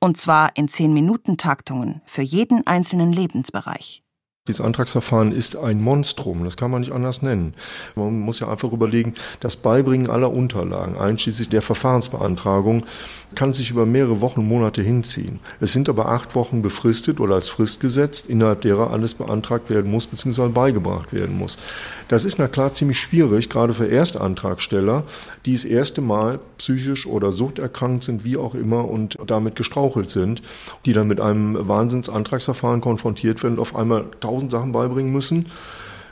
Und 0.00 0.16
zwar 0.16 0.56
in 0.56 0.68
10-Minuten-Taktungen 0.68 2.00
für 2.06 2.22
jeden 2.22 2.66
einzelnen 2.66 3.12
Lebensbereich. 3.12 4.02
Dieses 4.50 4.66
Antragsverfahren 4.66 5.30
ist 5.30 5.56
ein 5.56 5.80
Monstrum, 5.80 6.42
das 6.42 6.56
kann 6.56 6.72
man 6.72 6.80
nicht 6.80 6.90
anders 6.90 7.22
nennen. 7.22 7.54
Man 7.94 8.18
muss 8.18 8.40
ja 8.40 8.48
einfach 8.48 8.72
überlegen, 8.72 9.14
das 9.38 9.56
Beibringen 9.56 10.10
aller 10.10 10.32
Unterlagen, 10.32 10.98
einschließlich 10.98 11.50
der 11.50 11.62
Verfahrensbeantragung, 11.62 12.84
kann 13.36 13.52
sich 13.52 13.70
über 13.70 13.86
mehrere 13.86 14.20
Wochen, 14.20 14.44
Monate 14.44 14.82
hinziehen. 14.82 15.38
Es 15.60 15.72
sind 15.72 15.88
aber 15.88 16.08
acht 16.08 16.34
Wochen 16.34 16.62
befristet 16.62 17.20
oder 17.20 17.36
als 17.36 17.48
Frist 17.48 17.78
gesetzt, 17.78 18.28
innerhalb 18.28 18.62
derer 18.62 18.90
alles 18.90 19.14
beantragt 19.14 19.70
werden 19.70 19.88
muss 19.88 20.08
bzw. 20.08 20.48
beigebracht 20.48 21.12
werden 21.12 21.38
muss. 21.38 21.56
Das 22.08 22.24
ist 22.24 22.40
na 22.40 22.48
klar 22.48 22.74
ziemlich 22.74 22.98
schwierig, 22.98 23.50
gerade 23.50 23.72
für 23.72 23.86
Erstantragsteller, 23.86 25.04
die 25.46 25.52
das 25.52 25.64
erste 25.64 26.00
Mal 26.00 26.40
psychisch 26.58 27.06
oder 27.06 27.30
suchterkrankt 27.30 28.02
sind, 28.02 28.24
wie 28.24 28.36
auch 28.36 28.56
immer, 28.56 28.88
und 28.88 29.16
damit 29.28 29.54
gestrauchelt 29.54 30.10
sind, 30.10 30.42
die 30.86 30.92
dann 30.92 31.06
mit 31.06 31.20
einem 31.20 31.68
Wahnsinnsantragsverfahren 31.68 32.80
konfrontiert 32.80 33.44
werden 33.44 33.54
und 33.54 33.60
auf 33.60 33.76
einmal 33.76 34.06
tausend 34.18 34.39
Sachen 34.48 34.72
beibringen 34.72 35.12
müssen, 35.12 35.50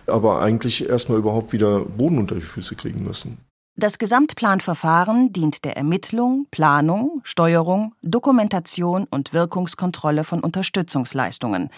aber 0.06 0.40
eigentlich 0.42 0.88
erstmal 0.88 1.18
überhaupt 1.18 1.52
wieder 1.52 1.80
Boden 1.80 2.18
unter 2.18 2.34
die 2.34 2.40
Füße 2.40 2.74
kriegen 2.76 3.04
müssen. 3.04 3.38
Das 3.76 3.98
Gesamtplanverfahren 3.98 5.32
dient 5.32 5.64
der 5.64 5.76
Ermittlung, 5.76 6.46
Planung, 6.50 7.20
Steuerung, 7.22 7.94
Dokumentation 8.02 9.06
und 9.08 9.32
Wirkungskontrolle 9.32 10.24
von 10.24 10.40
Unterstützungsleistungen, 10.40 11.70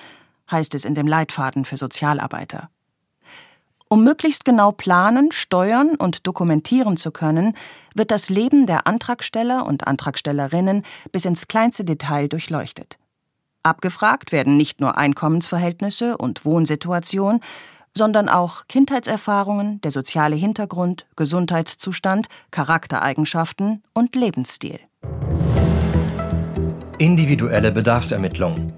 heißt 0.50 0.74
es 0.74 0.86
in 0.86 0.94
dem 0.94 1.06
Leitfaden 1.06 1.66
für 1.66 1.76
Sozialarbeiter. 1.76 2.70
Um 3.90 4.04
möglichst 4.04 4.44
genau 4.44 4.70
planen, 4.70 5.32
steuern 5.32 5.96
und 5.96 6.28
dokumentieren 6.28 6.96
zu 6.96 7.10
können, 7.10 7.56
wird 7.92 8.12
das 8.12 8.30
Leben 8.30 8.66
der 8.66 8.86
Antragsteller 8.86 9.66
und 9.66 9.88
Antragstellerinnen 9.88 10.84
bis 11.10 11.24
ins 11.24 11.48
kleinste 11.48 11.84
Detail 11.84 12.28
durchleuchtet. 12.28 12.99
Abgefragt 13.62 14.32
werden 14.32 14.56
nicht 14.56 14.80
nur 14.80 14.96
Einkommensverhältnisse 14.96 16.16
und 16.16 16.46
Wohnsituation, 16.46 17.40
sondern 17.94 18.30
auch 18.30 18.66
Kindheitserfahrungen, 18.68 19.82
der 19.82 19.90
soziale 19.90 20.34
Hintergrund, 20.34 21.06
Gesundheitszustand, 21.16 22.28
Charaktereigenschaften 22.52 23.82
und 23.92 24.16
Lebensstil. 24.16 24.78
Individuelle 26.96 27.70
Bedarfsermittlung. 27.70 28.72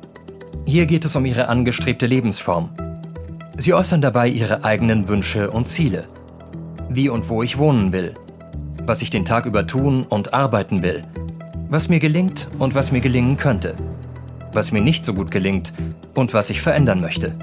Hier 0.67 0.87
geht 0.87 1.05
es 1.05 1.15
um 1.15 1.27
ihre 1.27 1.49
angestrebte 1.49 2.07
Lebensform. 2.07 2.71
Sie 3.57 3.75
äußern 3.75 4.01
dabei 4.01 4.27
ihre 4.27 4.65
eigenen 4.65 5.07
Wünsche 5.07 5.53
und 5.53 5.69
Ziele. 5.69 6.09
Wie 6.89 7.09
und 7.09 7.29
wo 7.29 7.45
ich 7.45 7.59
wohnen 7.59 7.93
will. 7.93 8.15
Was 8.85 9.03
ich 9.03 9.11
den 9.11 9.25
Tag 9.25 9.47
über 9.47 9.65
tun 9.65 10.05
und 10.09 10.35
arbeiten 10.35 10.83
will. 10.83 11.03
Was 11.69 11.89
mir 11.89 12.01
gelingt 12.01 12.49
und 12.59 12.75
was 12.75 12.91
mir 12.91 13.01
gelingen 13.01 13.37
könnte 13.37 13.77
was 14.53 14.73
mir 14.73 14.81
nicht 14.81 15.05
so 15.05 15.15
gut 15.15 15.31
gelingt 15.31 15.73
und 16.15 16.35
was 16.35 16.51
ich 16.51 16.61
verändern 16.61 17.01
möchte. 17.01 17.35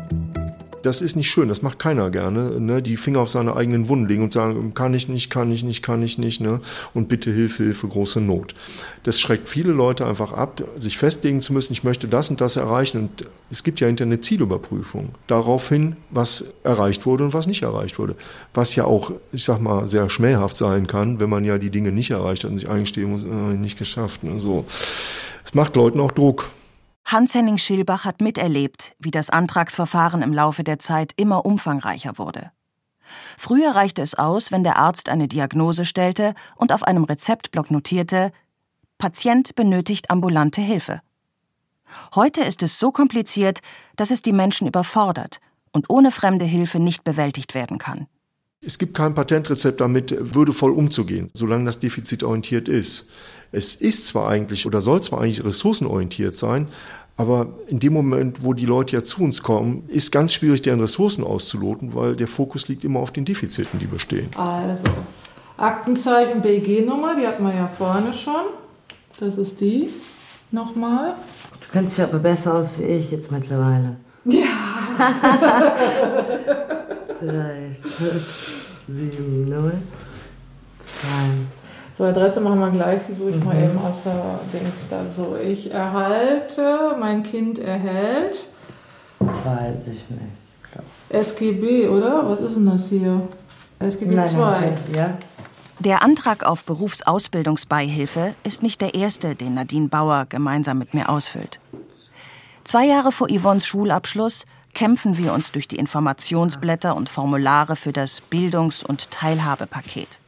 Das 0.81 1.01
ist 1.01 1.15
nicht 1.15 1.29
schön, 1.29 1.49
das 1.49 1.61
macht 1.61 1.77
keiner 1.77 2.09
gerne, 2.09 2.59
ne? 2.59 2.81
die 2.81 2.95
Finger 2.95 3.19
auf 3.19 3.29
seine 3.29 3.55
eigenen 3.55 3.89
Wunden 3.89 4.07
legen 4.07 4.23
und 4.23 4.31
sagen, 4.31 4.73
kann 4.73 4.93
ich 4.93 5.09
nicht, 5.09 5.29
kann 5.29 5.51
ich 5.51 5.63
nicht, 5.63 5.83
kann 5.83 6.01
ich 6.01 6.17
nicht, 6.17 6.39
ne? 6.39 6.61
und 6.93 7.09
bitte 7.09 7.31
Hilfe, 7.31 7.63
Hilfe, 7.63 7.87
große 7.87 8.21
Not. 8.21 8.55
Das 9.03 9.19
schreckt 9.19 9.49
viele 9.49 9.71
Leute 9.71 10.05
einfach 10.05 10.31
ab, 10.31 10.63
sich 10.77 10.97
festlegen 10.97 11.41
zu 11.41 11.51
müssen, 11.51 11.73
ich 11.73 11.83
möchte 11.83 12.07
das 12.07 12.29
und 12.29 12.39
das 12.39 12.55
erreichen. 12.55 12.97
Und 12.99 13.25
es 13.49 13.63
gibt 13.63 13.79
ja 13.79 13.87
hinterher 13.87 14.13
eine 14.13 14.21
Zielüberprüfung 14.21 15.09
daraufhin, 15.27 15.95
was 16.11 16.53
erreicht 16.63 17.05
wurde 17.05 17.25
und 17.25 17.33
was 17.33 17.47
nicht 17.47 17.63
erreicht 17.63 17.99
wurde. 17.99 18.15
Was 18.53 18.75
ja 18.75 18.85
auch, 18.85 19.11
ich 19.31 19.43
sag 19.43 19.59
mal, 19.59 19.87
sehr 19.87 20.09
schmähhaft 20.09 20.55
sein 20.55 20.87
kann, 20.87 21.19
wenn 21.19 21.29
man 21.29 21.43
ja 21.43 21.57
die 21.57 21.71
Dinge 21.71 21.91
nicht 21.91 22.11
erreicht 22.11 22.43
hat 22.43 22.51
und 22.51 22.57
sich 22.57 22.69
eingestehen 22.69 23.11
muss, 23.11 23.23
äh, 23.23 23.57
nicht 23.57 23.77
geschafft. 23.77 24.23
Ne? 24.23 24.39
So. 24.39 24.65
Es 25.43 25.53
macht 25.53 25.75
Leuten 25.75 25.99
auch 25.99 26.11
Druck. 26.11 26.49
Hans-Henning 27.11 27.57
Schilbach 27.57 28.05
hat 28.05 28.21
miterlebt, 28.21 28.93
wie 28.99 29.09
das 29.09 29.31
Antragsverfahren 29.31 30.21
im 30.21 30.31
Laufe 30.31 30.63
der 30.63 30.77
Zeit 30.77 31.11
immer 31.15 31.43
umfangreicher 31.43 32.19
wurde. 32.19 32.51
Früher 33.35 33.71
reichte 33.71 34.03
es 34.03 34.13
aus, 34.13 34.51
wenn 34.51 34.63
der 34.63 34.77
Arzt 34.77 35.09
eine 35.09 35.27
Diagnose 35.27 35.85
stellte 35.85 36.35
und 36.55 36.71
auf 36.71 36.83
einem 36.83 37.05
Rezeptblock 37.05 37.71
notierte, 37.71 38.31
Patient 38.99 39.55
benötigt 39.55 40.11
ambulante 40.11 40.61
Hilfe. 40.61 41.01
Heute 42.13 42.41
ist 42.41 42.61
es 42.61 42.77
so 42.77 42.91
kompliziert, 42.91 43.61
dass 43.95 44.11
es 44.11 44.21
die 44.21 44.33
Menschen 44.33 44.67
überfordert 44.67 45.39
und 45.71 45.89
ohne 45.89 46.11
fremde 46.11 46.45
Hilfe 46.45 46.77
nicht 46.79 47.03
bewältigt 47.03 47.55
werden 47.55 47.79
kann. 47.79 48.05
Es 48.61 48.77
gibt 48.77 48.93
kein 48.93 49.15
Patentrezept 49.15 49.79
damit, 49.79 50.13
würdevoll 50.35 50.71
umzugehen, 50.71 51.29
solange 51.33 51.63
das 51.63 51.79
defizitorientiert 51.79 52.67
ist. 52.67 53.09
Es 53.53 53.73
ist 53.73 54.07
zwar 54.07 54.27
eigentlich 54.27 54.65
oder 54.65 54.81
soll 54.81 55.01
zwar 55.01 55.21
eigentlich 55.21 55.45
ressourcenorientiert 55.45 56.35
sein, 56.35 56.67
aber 57.19 57.47
in 57.67 57.79
dem 57.81 57.91
Moment, 57.91 58.45
wo 58.45 58.53
die 58.53 58.65
Leute 58.65 58.95
ja 58.95 59.03
zu 59.03 59.25
uns 59.25 59.43
kommen, 59.43 59.83
ist 59.89 60.09
ganz 60.09 60.31
schwierig, 60.31 60.61
deren 60.61 60.79
Ressourcen 60.79 61.25
auszuloten, 61.25 61.93
weil 61.93 62.15
der 62.15 62.29
Fokus 62.29 62.69
liegt 62.69 62.85
immer 62.85 63.01
auf 63.01 63.11
den 63.11 63.25
Defiziten, 63.25 63.77
die 63.77 63.88
bestehen. 63.88 64.29
Also, 64.38 64.83
Aktenzeichen 65.57 66.41
BG-Nummer, 66.41 67.17
die 67.17 67.27
hatten 67.27 67.43
wir 67.43 67.53
ja 67.53 67.67
vorne 67.67 68.13
schon. 68.13 68.45
Das 69.19 69.38
ist 69.38 69.59
die. 69.59 69.89
Nochmal. 70.51 71.15
Du 71.59 71.67
kennst 71.73 71.97
dich 71.97 72.05
aber 72.05 72.19
besser 72.19 72.53
aus 72.53 72.69
wie 72.77 72.83
ich 72.83 73.11
jetzt 73.11 73.29
mittlerweile. 73.33 73.97
Ja. 74.23 74.45
Drei, 77.19 77.75
fünf, 77.83 78.61
sieben, 78.88 79.49
null, 79.49 79.73
zwei. 80.85 81.38
So, 82.00 82.06
Adresse 82.06 82.39
machen 82.39 82.62
wir 82.62 82.70
gleich, 82.70 83.01
die 83.10 83.13
suche 83.13 83.32
ich 83.32 83.36
mhm. 83.36 83.44
mal 83.44 83.62
eben 83.62 83.77
aus 83.77 83.96
der 84.06 84.39
Dings 84.53 84.88
da. 84.89 85.01
So, 85.18 85.36
ich 85.36 85.70
erhalte, 85.70 86.96
mein 86.98 87.24
Kind 87.24 87.60
erhält. 87.60 88.41
Weiß 89.20 89.86
ich 89.86 90.10
nicht. 90.10 90.22
SGB, 91.10 91.89
oder? 91.89 92.24
Was 92.25 92.39
ist 92.39 92.56
denn 92.56 92.68
das 92.68 92.86
hier? 92.88 93.27
SGB 93.79 94.12
2. 94.13 94.77
Ja. 94.96 95.18
Der 95.79 96.01
Antrag 96.01 96.46
auf 96.46 96.63
Berufsausbildungsbeihilfe 96.63 98.34
ist 98.46 98.63
nicht 98.63 98.79
der 98.79 98.94
erste, 98.94 99.36
den 99.36 99.56
Nadine 99.56 99.89
Bauer 99.89 100.25
gemeinsam 100.29 100.77
mit 100.77 100.94
mir 100.94 101.10
ausfüllt. 101.10 101.60
Zwei 102.63 102.86
Jahre 102.86 103.12
vor 103.12 103.27
Yvonnes 103.29 103.65
Schulabschluss 103.65 104.46
kämpfen 104.74 105.18
wir 105.18 105.34
uns 105.34 105.51
durch 105.51 105.68
die 105.68 105.75
Informationsblätter 105.75 106.96
und 106.96 107.10
Formulare 107.10 107.75
für 107.75 107.91
das 107.91 108.22
Bildungs- 108.22 108.86
und 108.86 109.12
Teilhabepaket. 109.12 110.20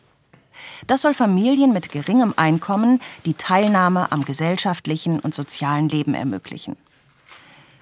Das 0.87 1.01
soll 1.01 1.13
Familien 1.13 1.73
mit 1.73 1.91
geringem 1.91 2.33
Einkommen 2.35 2.99
die 3.25 3.33
Teilnahme 3.33 4.11
am 4.11 4.25
gesellschaftlichen 4.25 5.19
und 5.19 5.35
sozialen 5.35 5.89
Leben 5.89 6.13
ermöglichen. 6.13 6.75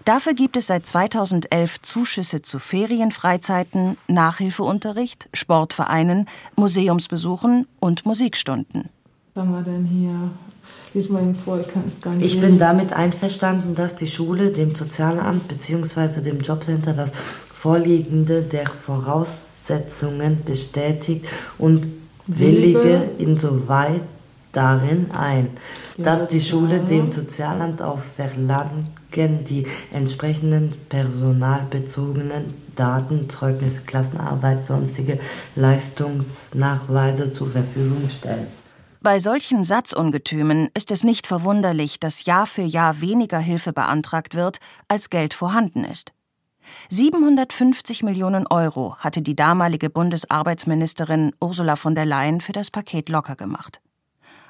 Dafür 0.06 0.34
gibt 0.34 0.58
es 0.58 0.68
seit 0.68 0.88
2011 0.88 1.82
Zuschüsse 1.82 2.42
zu 2.42 2.58
Ferienfreizeiten, 2.58 3.98
Nachhilfeunterricht, 4.08 5.30
Sportvereinen, 5.34 6.28
Museumsbesuchen 6.56 7.68
und 7.80 8.06
Musikstunden. 8.06 8.90
Was 9.36 9.44
haben 9.44 9.52
wir 9.52 9.62
denn 9.62 9.86
hier? 9.86 10.32
Lies 10.94 11.10
mal 11.10 11.32
vor, 11.36 11.60
ich 11.60 11.68
kann 11.68 11.84
es 11.88 12.02
gar 12.02 12.16
nicht. 12.16 12.34
Ich 12.34 12.42
bin 12.42 12.58
damit 12.58 12.94
einverstanden, 12.94 13.76
dass 13.76 13.96
die 13.96 14.08
Schule 14.08 14.52
dem 14.52 14.74
Sozialamt 14.74 15.48
bzw. 15.48 16.22
dem 16.22 16.42
Jobcenter 16.42 16.94
das 16.94 17.12
Vorliegende 17.54 18.42
der 18.42 18.68
Voraussetzungen 18.68 20.44
bestätigt 20.44 21.28
und 21.60 21.86
willige 22.38 23.12
insoweit 23.18 24.02
darin 24.52 25.12
ein, 25.12 25.50
dass 25.98 26.28
die 26.28 26.42
Schule 26.42 26.80
dem 26.80 27.12
Sozialamt 27.12 27.82
auf 27.82 28.04
Verlangen 28.04 28.88
die 29.16 29.66
entsprechenden 29.92 30.74
personalbezogenen 30.88 32.54
Daten, 32.76 33.30
Zeugnisse, 33.30 33.82
Klassenarbeit, 33.82 34.64
sonstige 34.64 35.20
Leistungsnachweise 35.56 37.32
zur 37.32 37.50
Verfügung 37.50 38.08
stellt. 38.10 38.48
Bei 39.02 39.20
solchen 39.20 39.64
Satzungetümen 39.64 40.70
ist 40.74 40.92
es 40.92 41.04
nicht 41.04 41.26
verwunderlich, 41.26 42.00
dass 42.00 42.26
Jahr 42.26 42.46
für 42.46 42.62
Jahr 42.62 43.02
weniger 43.02 43.40
Hilfe 43.40 43.74
beantragt 43.74 44.36
wird, 44.36 44.60
als 44.88 45.10
Geld 45.10 45.34
vorhanden 45.34 45.84
ist. 45.86 46.12
750 46.90 48.04
Millionen 48.04 48.48
Euro 48.48 48.96
hatte 48.98 49.22
die 49.22 49.36
damalige 49.36 49.90
Bundesarbeitsministerin 49.90 51.34
Ursula 51.42 51.76
von 51.76 51.96
der 51.96 52.06
Leyen 52.06 52.42
für 52.42 52.52
das 52.52 52.72
Paket 52.72 53.10
locker 53.10 53.36
gemacht. 53.36 53.82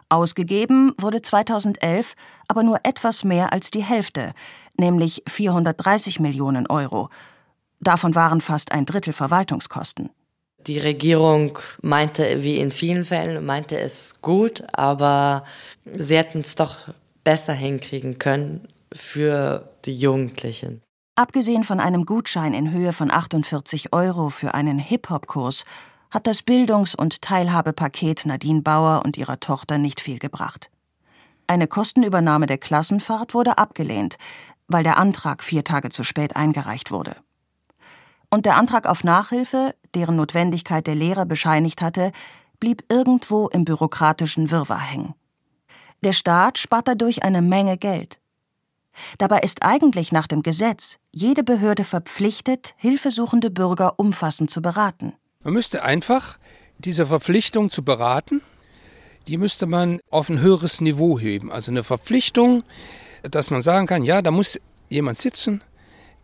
Ausgegeben 0.10 0.94
wurde 1.00 1.22
2011 1.22 2.16
aber 2.48 2.64
nur 2.64 2.80
etwas 2.84 3.24
mehr 3.24 3.54
als 3.54 3.70
die 3.70 3.84
Hälfte, 3.84 4.34
nämlich 4.78 5.24
430 5.28 6.20
Millionen 6.20 6.66
Euro. 6.68 7.10
Davon 7.80 8.16
waren 8.16 8.42
fast 8.42 8.72
ein 8.72 8.86
Drittel 8.86 9.14
Verwaltungskosten. 9.14 10.10
Die 10.68 10.80
Regierung 10.80 11.58
meinte, 11.82 12.44
wie 12.44 12.58
in 12.58 12.72
vielen 12.72 13.06
Fällen, 13.06 13.46
meinte 13.46 13.80
es 13.80 14.22
gut, 14.22 14.64
aber 14.74 15.46
sie 15.86 16.18
hätten 16.18 16.42
es 16.42 16.56
doch 16.56 16.76
besser 17.24 17.54
hinkriegen 17.54 18.20
können 18.20 18.68
für 18.92 19.70
die 19.86 19.96
Jugendlichen. 19.96 20.82
Abgesehen 21.20 21.66
von 21.66 21.82
einem 21.82 22.06
Gutschein 22.06 22.54
in 22.54 22.72
Höhe 22.72 22.94
von 22.94 23.12
48 23.12 23.92
Euro 23.92 24.30
für 24.30 24.54
einen 24.54 24.80
Hip-Hop-Kurs 24.80 25.66
hat 26.12 26.28
das 26.28 26.42
Bildungs- 26.42 26.96
und 26.96 27.22
Teilhabepaket 27.22 28.26
Nadine 28.26 28.62
Bauer 28.62 29.02
und 29.04 29.18
ihrer 29.18 29.38
Tochter 29.42 29.78
nicht 29.78 30.00
viel 30.00 30.18
gebracht. 30.18 30.72
Eine 31.46 31.68
Kostenübernahme 31.68 32.46
der 32.46 32.58
Klassenfahrt 32.58 33.34
wurde 33.34 33.58
abgelehnt, 33.58 34.18
weil 34.70 34.86
der 34.86 34.98
Antrag 34.98 35.44
vier 35.44 35.66
Tage 35.66 35.90
zu 35.90 36.06
spät 36.06 36.38
eingereicht 36.38 36.90
wurde. 36.90 37.18
Und 38.30 38.46
der 38.46 38.56
Antrag 38.56 38.88
auf 38.88 39.04
Nachhilfe, 39.04 39.76
deren 39.96 40.16
Notwendigkeit 40.16 40.88
der 40.88 40.96
Lehrer 40.96 41.26
bescheinigt 41.26 41.82
hatte, 41.82 42.14
blieb 42.62 42.86
irgendwo 42.88 43.50
im 43.50 43.66
bürokratischen 43.66 44.52
Wirrwarr 44.52 44.80
hängen. 44.80 45.16
Der 46.02 46.14
Staat 46.14 46.60
spart 46.60 46.88
dadurch 46.88 47.24
eine 47.24 47.42
Menge 47.42 47.78
Geld. 47.78 48.19
Dabei 49.18 49.40
ist 49.40 49.64
eigentlich 49.64 50.12
nach 50.12 50.28
dem 50.28 50.44
Gesetz 50.44 50.98
jede 51.12 51.44
Behörde 51.44 51.84
verpflichtet, 51.84 52.74
hilfesuchende 52.78 53.52
Bürger 53.52 54.00
umfassend 54.00 54.52
zu 54.52 54.62
beraten. 54.62 55.14
Man 55.44 55.54
müsste 55.54 55.84
einfach 55.84 56.38
diese 56.80 57.06
Verpflichtung 57.06 57.72
zu 57.72 57.84
beraten, 57.84 58.42
die 59.28 59.38
müsste 59.38 59.68
man 59.68 60.00
auf 60.10 60.30
ein 60.30 60.40
höheres 60.40 60.82
Niveau 60.82 61.20
heben. 61.20 61.52
Also 61.52 61.72
eine 61.72 61.84
Verpflichtung, 61.84 62.64
dass 63.24 63.52
man 63.52 63.62
sagen 63.62 63.86
kann, 63.86 64.04
ja, 64.04 64.22
da 64.22 64.32
muss 64.32 64.60
jemand 64.90 65.18
sitzen, 65.18 65.62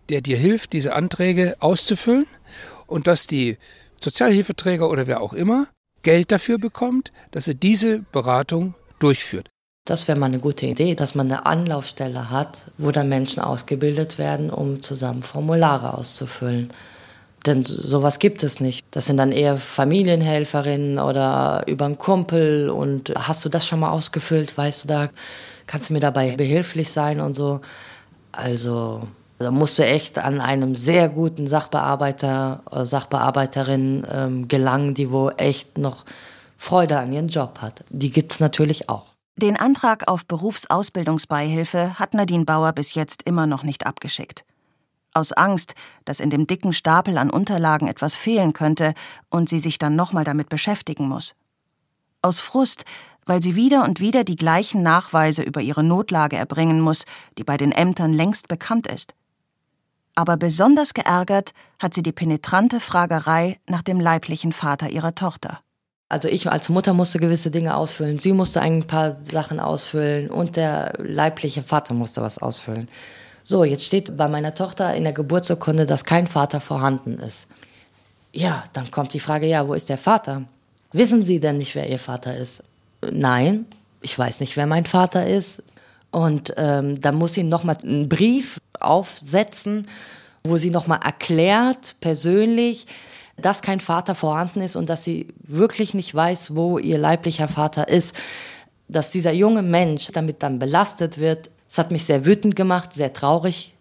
der 0.09 0.21
dir 0.21 0.38
hilft, 0.38 0.73
diese 0.73 0.93
Anträge 0.93 1.55
auszufüllen 1.59 2.25
und 2.88 3.07
dass 3.07 3.27
die 3.27 3.57
Sozialhilfeträger 4.01 4.89
oder 4.89 5.07
wer 5.07 5.21
auch 5.21 5.33
immer 5.33 5.67
Geld 6.01 6.31
dafür 6.31 6.57
bekommt, 6.57 7.11
dass 7.31 7.47
er 7.47 7.53
diese 7.55 7.99
Beratung 8.11 8.75
durchführt. 8.99 9.49
Das 9.86 10.08
wäre 10.08 10.17
mal 10.17 10.26
eine 10.26 10.39
gute 10.39 10.65
Idee, 10.65 10.95
dass 10.95 11.13
man 11.13 11.32
eine 11.32 11.45
Anlaufstelle 11.45 12.32
hat, 12.32 12.65
wo 12.80 12.89
dann 12.89 13.08
Menschen 13.08 13.43
ausgebildet 13.43 14.17
werden, 14.17 14.50
um 14.50 14.82
zusammen 14.82 15.21
Formulare 15.21 15.95
auszufüllen. 15.95 16.74
Denn 17.45 17.62
sowas 17.62 18.17
gibt 18.17 18.41
es 18.41 18.60
nicht. 18.60 18.84
Das 18.89 19.06
sind 19.06 19.17
dann 19.17 19.32
eher 19.32 19.58
Familienhelferinnen 19.58 20.98
oder 20.98 21.62
über 21.67 21.86
einen 21.86 22.00
Kumpel 22.00 22.71
und 22.71 23.13
hast 23.15 23.45
du 23.45 23.50
das 23.50 23.67
schon 23.67 23.80
mal 23.80 23.91
ausgefüllt, 23.91 24.58
weißt 24.58 24.86
du, 24.86 24.88
da 24.88 25.10
kannst 25.67 25.89
du 25.89 25.93
mir 25.93 26.00
dabei 26.00 26.36
behilflich 26.36 26.91
sein 26.91 27.19
und 27.19 27.36
so. 27.36 27.62
Also 28.32 29.02
da 29.38 29.52
musst 29.52 29.78
du 29.78 29.86
echt 29.86 30.17
an 30.17 30.41
einem 30.41 30.74
sehr 30.74 31.10
guten 31.10 31.45
Sachbearbeiter 31.45 32.63
oder 32.71 32.88
Sachbearbeiterin 32.88 34.04
ähm, 34.12 34.48
gelangen, 34.48 34.95
die 34.95 35.12
wo 35.12 35.30
echt 35.30 35.78
noch 35.78 36.06
Freude 36.58 36.98
an 36.98 37.13
ihrem 37.13 37.28
Job 37.28 37.60
hat. 37.62 37.84
Die 37.91 38.10
gibt 38.10 38.34
es 38.34 38.39
natürlich 38.39 38.89
auch. 38.89 39.14
Den 39.38 39.58
Antrag 39.58 40.08
auf 40.08 40.26
Berufsausbildungsbeihilfe 40.26 42.00
hat 42.00 42.13
Nadine 42.13 42.45
Bauer 42.45 42.71
bis 42.74 42.93
jetzt 42.93 43.24
immer 43.24 43.48
noch 43.48 43.63
nicht 43.63 43.86
abgeschickt 43.86 44.45
aus 45.15 45.32
Angst, 45.32 45.74
dass 46.04 46.19
in 46.19 46.30
dem 46.30 46.45
dicken 46.45 46.74
Stapel 46.74 47.17
an 47.17 47.30
Unterlagen 47.30 47.88
etwas 47.88 48.15
fehlen 48.15 48.54
könnte 48.54 48.93
und 49.30 49.50
sie 49.50 49.60
sich 49.60 49.80
dann 49.80 49.95
nochmal 49.95 50.24
damit 50.24 50.50
beschäftigen 50.50 51.08
muss. 51.08 51.36
Aus 52.21 52.41
Frust, 52.41 52.86
weil 53.26 53.41
sie 53.41 53.56
wieder 53.56 53.84
und 53.84 54.00
wieder 54.00 54.24
die 54.24 54.36
gleichen 54.36 54.84
Nachweise 54.84 55.41
über 55.41 55.62
ihre 55.62 55.84
Notlage 55.84 56.36
erbringen 56.36 56.80
muss, 56.80 57.06
die 57.38 57.43
bei 57.43 57.58
den 57.58 57.71
Ämtern 57.71 58.13
längst 58.13 58.48
bekannt 58.48 58.88
ist. 58.88 59.15
Aber 60.15 60.38
besonders 60.38 60.93
geärgert 60.93 61.54
hat 61.80 61.93
sie 61.93 62.04
die 62.04 62.12
penetrante 62.12 62.80
Fragerei 62.80 63.60
nach 63.67 63.82
dem 63.82 64.00
leiblichen 64.00 64.54
Vater 64.54 64.89
ihrer 64.89 65.15
Tochter. 65.15 65.60
Also 66.07 66.27
ich 66.29 66.49
als 66.49 66.69
Mutter 66.69 66.93
musste 66.93 67.19
gewisse 67.19 67.49
Dinge 67.49 67.75
ausfüllen, 67.75 68.19
sie 68.19 68.33
musste 68.33 68.61
ein 68.61 68.85
paar 68.85 69.17
Sachen 69.23 69.59
ausfüllen 69.59 70.29
und 70.29 70.55
der 70.55 70.93
leibliche 70.99 71.63
Vater 71.63 71.93
musste 71.93 72.21
was 72.21 72.37
ausfüllen. 72.37 72.87
So, 73.43 73.63
jetzt 73.63 73.85
steht 73.85 74.15
bei 74.15 74.27
meiner 74.27 74.53
Tochter 74.53 74.93
in 74.93 75.03
der 75.03 75.13
Geburtsurkunde, 75.13 75.85
dass 75.85 76.03
kein 76.03 76.27
Vater 76.27 76.59
vorhanden 76.59 77.19
ist. 77.19 77.47
Ja, 78.33 78.63
dann 78.73 78.91
kommt 78.91 79.13
die 79.13 79.19
Frage, 79.19 79.47
ja, 79.47 79.67
wo 79.67 79.73
ist 79.73 79.89
der 79.89 79.97
Vater? 79.97 80.43
Wissen 80.91 81.25
Sie 81.25 81.39
denn 81.39 81.57
nicht, 81.57 81.75
wer 81.75 81.89
Ihr 81.89 81.99
Vater 81.99 82.35
ist? 82.35 82.63
Nein, 83.11 83.65
ich 84.01 84.17
weiß 84.17 84.39
nicht, 84.39 84.57
wer 84.57 84.67
mein 84.67 84.85
Vater 84.85 85.25
ist. 85.25 85.63
Und 86.11 86.53
ähm, 86.57 87.01
dann 87.01 87.15
muss 87.15 87.33
sie 87.33 87.43
nochmal 87.43 87.77
einen 87.83 88.07
Brief 88.07 88.59
aufsetzen, 88.79 89.87
wo 90.43 90.57
sie 90.57 90.69
nochmal 90.69 90.99
erklärt, 91.03 91.95
persönlich, 91.99 92.85
dass 93.38 93.62
kein 93.62 93.80
Vater 93.80 94.15
vorhanden 94.15 94.62
ist 94.62 94.76
und 94.76 94.89
dass 94.89 95.04
sie 95.04 95.28
wirklich 95.39 95.93
nicht 95.93 96.15
weiß, 96.15 96.56
wo 96.56 96.78
ihr 96.78 96.98
leiblicher 96.98 97.48
Vater 97.48 97.88
ist. 97.88 98.15
Dass 98.88 99.12
dieser 99.12 99.34
junge 99.34 99.62
Mensch 99.62 100.10
damit 100.13 100.43
dann 100.43 100.60
belastet 100.60 101.17
wird, 101.17 101.50
es 101.69 101.78
hat 101.78 101.91
mich 101.91 102.06
sehr 102.06 102.26
wütend 102.26 102.56
gemacht, 102.56 102.93
sehr 102.93 103.13
traurig. 103.13 103.74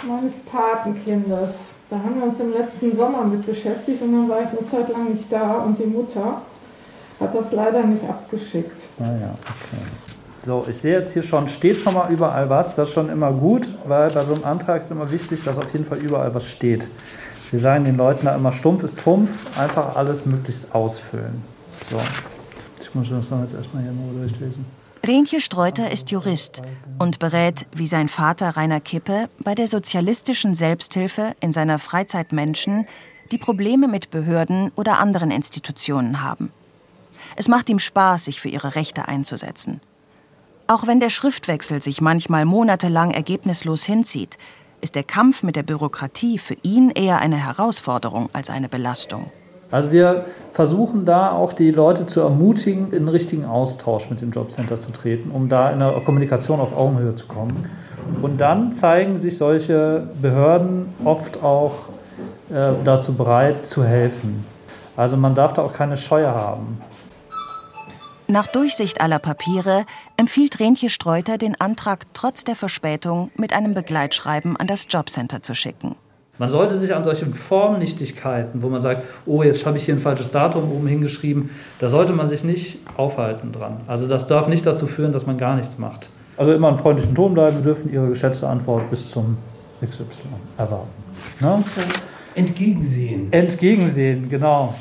meines 0.04 0.38
Patenkindes. 0.40 1.50
Da 1.88 1.96
haben 1.96 2.20
wir 2.20 2.28
uns 2.28 2.38
im 2.38 2.52
letzten 2.52 2.96
Sommer 2.96 3.24
mit 3.24 3.44
beschäftigt 3.44 4.00
und 4.02 4.12
dann 4.12 4.28
war 4.28 4.42
ich 4.42 4.48
eine 4.48 4.68
Zeit 4.68 4.88
lang 4.88 5.12
nicht 5.12 5.32
da 5.32 5.54
und 5.54 5.78
die 5.78 5.86
Mutter 5.86 6.42
hat 7.18 7.34
das 7.34 7.52
leider 7.52 7.82
nicht 7.84 8.08
abgeschickt. 8.08 8.80
Ah 8.98 9.04
ja, 9.04 9.34
okay. 9.42 9.82
So, 10.38 10.64
ich 10.68 10.78
sehe 10.78 10.94
jetzt 10.94 11.12
hier 11.12 11.22
schon, 11.22 11.48
steht 11.48 11.76
schon 11.76 11.92
mal 11.92 12.10
überall 12.10 12.48
was. 12.48 12.74
Das 12.74 12.88
ist 12.88 12.94
schon 12.94 13.10
immer 13.10 13.30
gut, 13.32 13.68
weil 13.86 14.10
bei 14.10 14.22
so 14.22 14.32
einem 14.34 14.44
Antrag 14.44 14.82
ist 14.82 14.90
immer 14.90 15.10
wichtig, 15.10 15.42
dass 15.42 15.58
auf 15.58 15.70
jeden 15.72 15.84
Fall 15.84 15.98
überall 15.98 16.34
was 16.34 16.46
steht. 16.46 16.88
Wir 17.50 17.60
sagen 17.60 17.84
den 17.84 17.96
Leuten 17.96 18.24
da 18.24 18.36
immer, 18.36 18.52
stumpf 18.52 18.82
ist 18.84 18.98
Trumpf, 18.98 19.30
einfach 19.58 19.96
alles 19.96 20.24
möglichst 20.24 20.74
ausfüllen. 20.74 21.42
So, 21.90 22.00
ich 22.80 22.94
muss 22.94 23.10
das 23.10 23.28
jetzt 23.42 23.54
erstmal 23.54 23.82
hier 23.82 23.92
mal 23.92 24.14
durchlesen. 24.18 24.64
Renke 25.02 25.40
Streuter 25.40 25.90
ist 25.90 26.10
Jurist 26.10 26.62
und 26.98 27.18
berät, 27.18 27.66
wie 27.72 27.86
sein 27.86 28.08
Vater 28.08 28.50
Rainer 28.56 28.80
Kippe, 28.80 29.28
bei 29.40 29.54
der 29.54 29.66
sozialistischen 29.66 30.54
Selbsthilfe 30.54 31.34
in 31.40 31.52
seiner 31.52 31.78
Freizeit 31.78 32.32
Menschen, 32.32 32.86
die 33.32 33.38
Probleme 33.38 33.88
mit 33.88 34.10
Behörden 34.10 34.70
oder 34.76 34.98
anderen 34.98 35.30
Institutionen 35.30 36.22
haben. 36.22 36.52
Es 37.34 37.48
macht 37.48 37.70
ihm 37.70 37.78
Spaß, 37.78 38.26
sich 38.26 38.40
für 38.40 38.50
ihre 38.50 38.74
Rechte 38.74 39.08
einzusetzen. 39.08 39.80
Auch 40.66 40.86
wenn 40.86 41.00
der 41.00 41.10
Schriftwechsel 41.10 41.82
sich 41.82 42.00
manchmal 42.00 42.44
monatelang 42.44 43.10
ergebnislos 43.10 43.82
hinzieht, 43.82 44.38
ist 44.80 44.94
der 44.94 45.02
Kampf 45.02 45.42
mit 45.42 45.56
der 45.56 45.62
Bürokratie 45.62 46.38
für 46.38 46.56
ihn 46.62 46.90
eher 46.90 47.20
eine 47.20 47.36
Herausforderung 47.36 48.28
als 48.32 48.50
eine 48.50 48.68
Belastung. 48.68 49.32
Also 49.70 49.92
wir 49.92 50.26
versuchen 50.52 51.04
da 51.04 51.32
auch 51.32 51.52
die 51.52 51.70
Leute 51.70 52.06
zu 52.06 52.20
ermutigen, 52.20 52.86
in 52.86 53.06
den 53.06 53.08
richtigen 53.08 53.44
Austausch 53.44 54.10
mit 54.10 54.20
dem 54.20 54.32
Jobcenter 54.32 54.80
zu 54.80 54.90
treten, 54.90 55.30
um 55.30 55.48
da 55.48 55.70
in 55.70 55.78
der 55.78 55.92
Kommunikation 56.04 56.60
auf 56.60 56.76
Augenhöhe 56.76 57.14
zu 57.14 57.26
kommen. 57.26 57.70
Und 58.22 58.40
dann 58.40 58.72
zeigen 58.72 59.16
sich 59.16 59.38
solche 59.38 60.08
Behörden 60.20 60.86
oft 61.04 61.42
auch 61.42 61.72
äh, 62.50 62.72
dazu 62.84 63.14
bereit 63.14 63.66
zu 63.66 63.84
helfen. 63.84 64.44
Also 64.96 65.16
man 65.16 65.34
darf 65.34 65.52
da 65.52 65.62
auch 65.62 65.72
keine 65.72 65.96
Scheu 65.96 66.26
haben. 66.26 66.80
Nach 68.26 68.46
Durchsicht 68.46 69.00
aller 69.00 69.18
Papiere 69.18 69.84
empfiehlt 70.16 70.60
Renche 70.60 70.90
Streuter, 70.90 71.36
den 71.36 71.60
Antrag 71.60 72.06
trotz 72.12 72.44
der 72.44 72.54
Verspätung 72.54 73.30
mit 73.36 73.52
einem 73.52 73.74
Begleitschreiben 73.74 74.56
an 74.56 74.66
das 74.66 74.86
Jobcenter 74.88 75.42
zu 75.42 75.54
schicken. 75.54 75.96
Man 76.40 76.48
sollte 76.48 76.78
sich 76.78 76.94
an 76.94 77.04
solchen 77.04 77.34
Formnichtigkeiten, 77.34 78.62
wo 78.62 78.70
man 78.70 78.80
sagt, 78.80 79.02
oh, 79.26 79.42
jetzt 79.42 79.66
habe 79.66 79.76
ich 79.76 79.84
hier 79.84 79.94
ein 79.94 80.00
falsches 80.00 80.32
Datum 80.32 80.72
oben 80.72 80.86
hingeschrieben, 80.86 81.50
da 81.80 81.90
sollte 81.90 82.14
man 82.14 82.26
sich 82.26 82.44
nicht 82.44 82.78
aufhalten 82.96 83.52
dran. 83.52 83.82
Also 83.86 84.08
das 84.08 84.26
darf 84.26 84.48
nicht 84.48 84.64
dazu 84.64 84.86
führen, 84.86 85.12
dass 85.12 85.26
man 85.26 85.36
gar 85.36 85.54
nichts 85.56 85.76
macht. 85.76 86.08
Also 86.38 86.54
immer 86.54 86.68
einen 86.68 86.78
freundlichen 86.78 87.14
Ton 87.14 87.34
bleiben, 87.34 87.62
dürfen 87.62 87.92
Ihre 87.92 88.08
geschätzte 88.08 88.48
Antwort 88.48 88.88
bis 88.88 89.10
zum 89.10 89.36
XY 89.84 90.04
erwarten. 90.56 90.88
Ne? 91.40 91.62
Entgegensehen. 92.34 93.30
Entgegensehen, 93.34 94.30
genau. 94.30 94.74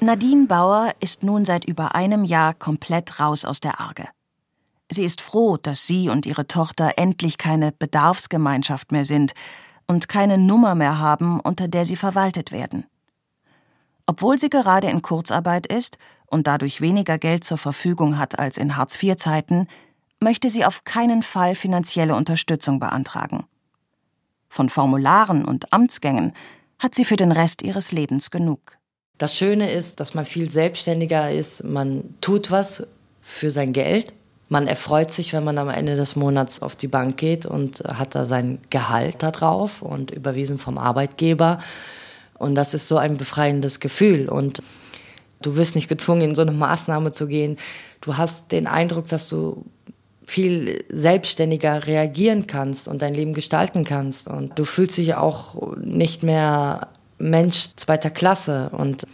Nadine 0.00 0.46
Bauer 0.48 0.90
ist 0.98 1.22
nun 1.22 1.44
seit 1.44 1.64
über 1.64 1.94
einem 1.94 2.24
Jahr 2.24 2.54
komplett 2.54 3.20
raus 3.20 3.44
aus 3.44 3.60
der 3.60 3.78
Arge. 3.78 4.08
Sie 4.90 5.04
ist 5.04 5.20
froh, 5.20 5.58
dass 5.58 5.86
sie 5.86 6.08
und 6.08 6.26
ihre 6.26 6.48
Tochter 6.48 6.94
endlich 6.96 7.38
keine 7.38 7.70
Bedarfsgemeinschaft 7.70 8.90
mehr 8.90 9.04
sind, 9.04 9.34
und 9.88 10.08
keine 10.08 10.38
Nummer 10.38 10.76
mehr 10.76 10.98
haben, 10.98 11.40
unter 11.40 11.66
der 11.66 11.84
sie 11.84 11.96
verwaltet 11.96 12.52
werden. 12.52 12.84
Obwohl 14.06 14.38
sie 14.38 14.50
gerade 14.50 14.88
in 14.88 15.02
Kurzarbeit 15.02 15.66
ist 15.66 15.98
und 16.26 16.46
dadurch 16.46 16.80
weniger 16.80 17.18
Geld 17.18 17.44
zur 17.44 17.58
Verfügung 17.58 18.18
hat 18.18 18.38
als 18.38 18.56
in 18.56 18.76
Hartz-IV-Zeiten, 18.76 19.66
möchte 20.20 20.50
sie 20.50 20.64
auf 20.64 20.84
keinen 20.84 21.22
Fall 21.22 21.54
finanzielle 21.54 22.14
Unterstützung 22.14 22.78
beantragen. 22.78 23.44
Von 24.48 24.68
Formularen 24.68 25.44
und 25.44 25.72
Amtsgängen 25.72 26.32
hat 26.78 26.94
sie 26.94 27.04
für 27.04 27.16
den 27.16 27.32
Rest 27.32 27.62
ihres 27.62 27.92
Lebens 27.92 28.30
genug. 28.30 28.78
Das 29.18 29.36
Schöne 29.36 29.70
ist, 29.70 30.00
dass 30.00 30.14
man 30.14 30.24
viel 30.24 30.50
selbstständiger 30.50 31.30
ist. 31.30 31.64
Man 31.64 32.14
tut 32.20 32.50
was 32.50 32.86
für 33.20 33.50
sein 33.50 33.72
Geld 33.72 34.14
man 34.48 34.66
erfreut 34.66 35.10
sich, 35.10 35.32
wenn 35.32 35.44
man 35.44 35.58
am 35.58 35.68
Ende 35.68 35.96
des 35.96 36.16
Monats 36.16 36.62
auf 36.62 36.74
die 36.74 36.88
Bank 36.88 37.16
geht 37.18 37.44
und 37.44 37.80
hat 37.80 38.14
da 38.14 38.24
sein 38.24 38.58
Gehalt 38.70 39.16
da 39.22 39.30
drauf 39.30 39.82
und 39.82 40.10
überwiesen 40.10 40.58
vom 40.58 40.78
Arbeitgeber. 40.78 41.58
Und 42.38 42.54
das 42.54 42.72
ist 42.72 42.88
so 42.88 42.96
ein 42.96 43.18
befreiendes 43.18 43.78
Gefühl. 43.80 44.28
Und 44.28 44.62
du 45.42 45.56
wirst 45.56 45.74
nicht 45.74 45.88
gezwungen, 45.88 46.22
in 46.22 46.34
so 46.34 46.42
eine 46.42 46.52
Maßnahme 46.52 47.12
zu 47.12 47.26
gehen. 47.26 47.56
Du 48.00 48.16
hast 48.16 48.52
den 48.52 48.66
Eindruck, 48.66 49.08
dass 49.08 49.28
du 49.28 49.66
viel 50.24 50.84
selbstständiger 50.88 51.86
reagieren 51.86 52.46
kannst 52.46 52.88
und 52.88 53.02
dein 53.02 53.14
Leben 53.14 53.34
gestalten 53.34 53.84
kannst. 53.84 54.28
Und 54.28 54.58
du 54.58 54.64
fühlst 54.64 54.96
dich 54.96 55.14
auch 55.14 55.76
nicht 55.76 56.22
mehr 56.22 56.88
Mensch 57.18 57.68
zweiter 57.76 58.10
Klasse. 58.10 58.70
Und 58.72 59.04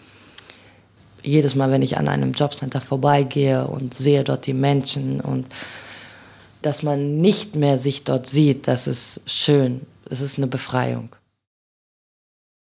jedes 1.24 1.54
Mal, 1.54 1.70
wenn 1.70 1.82
ich 1.82 1.96
an 1.96 2.08
einem 2.08 2.32
Jobcenter 2.32 2.80
vorbeigehe 2.80 3.66
und 3.66 3.94
sehe 3.94 4.24
dort 4.24 4.46
die 4.46 4.54
Menschen 4.54 5.20
und 5.20 5.48
dass 6.62 6.82
man 6.82 7.18
nicht 7.18 7.56
mehr 7.56 7.78
sich 7.78 8.04
dort 8.04 8.26
sieht, 8.26 8.68
das 8.68 8.87
ist 8.87 9.22
schön. 9.26 9.82
Es 10.08 10.20
ist 10.20 10.38
eine 10.38 10.46
Befreiung. 10.46 11.10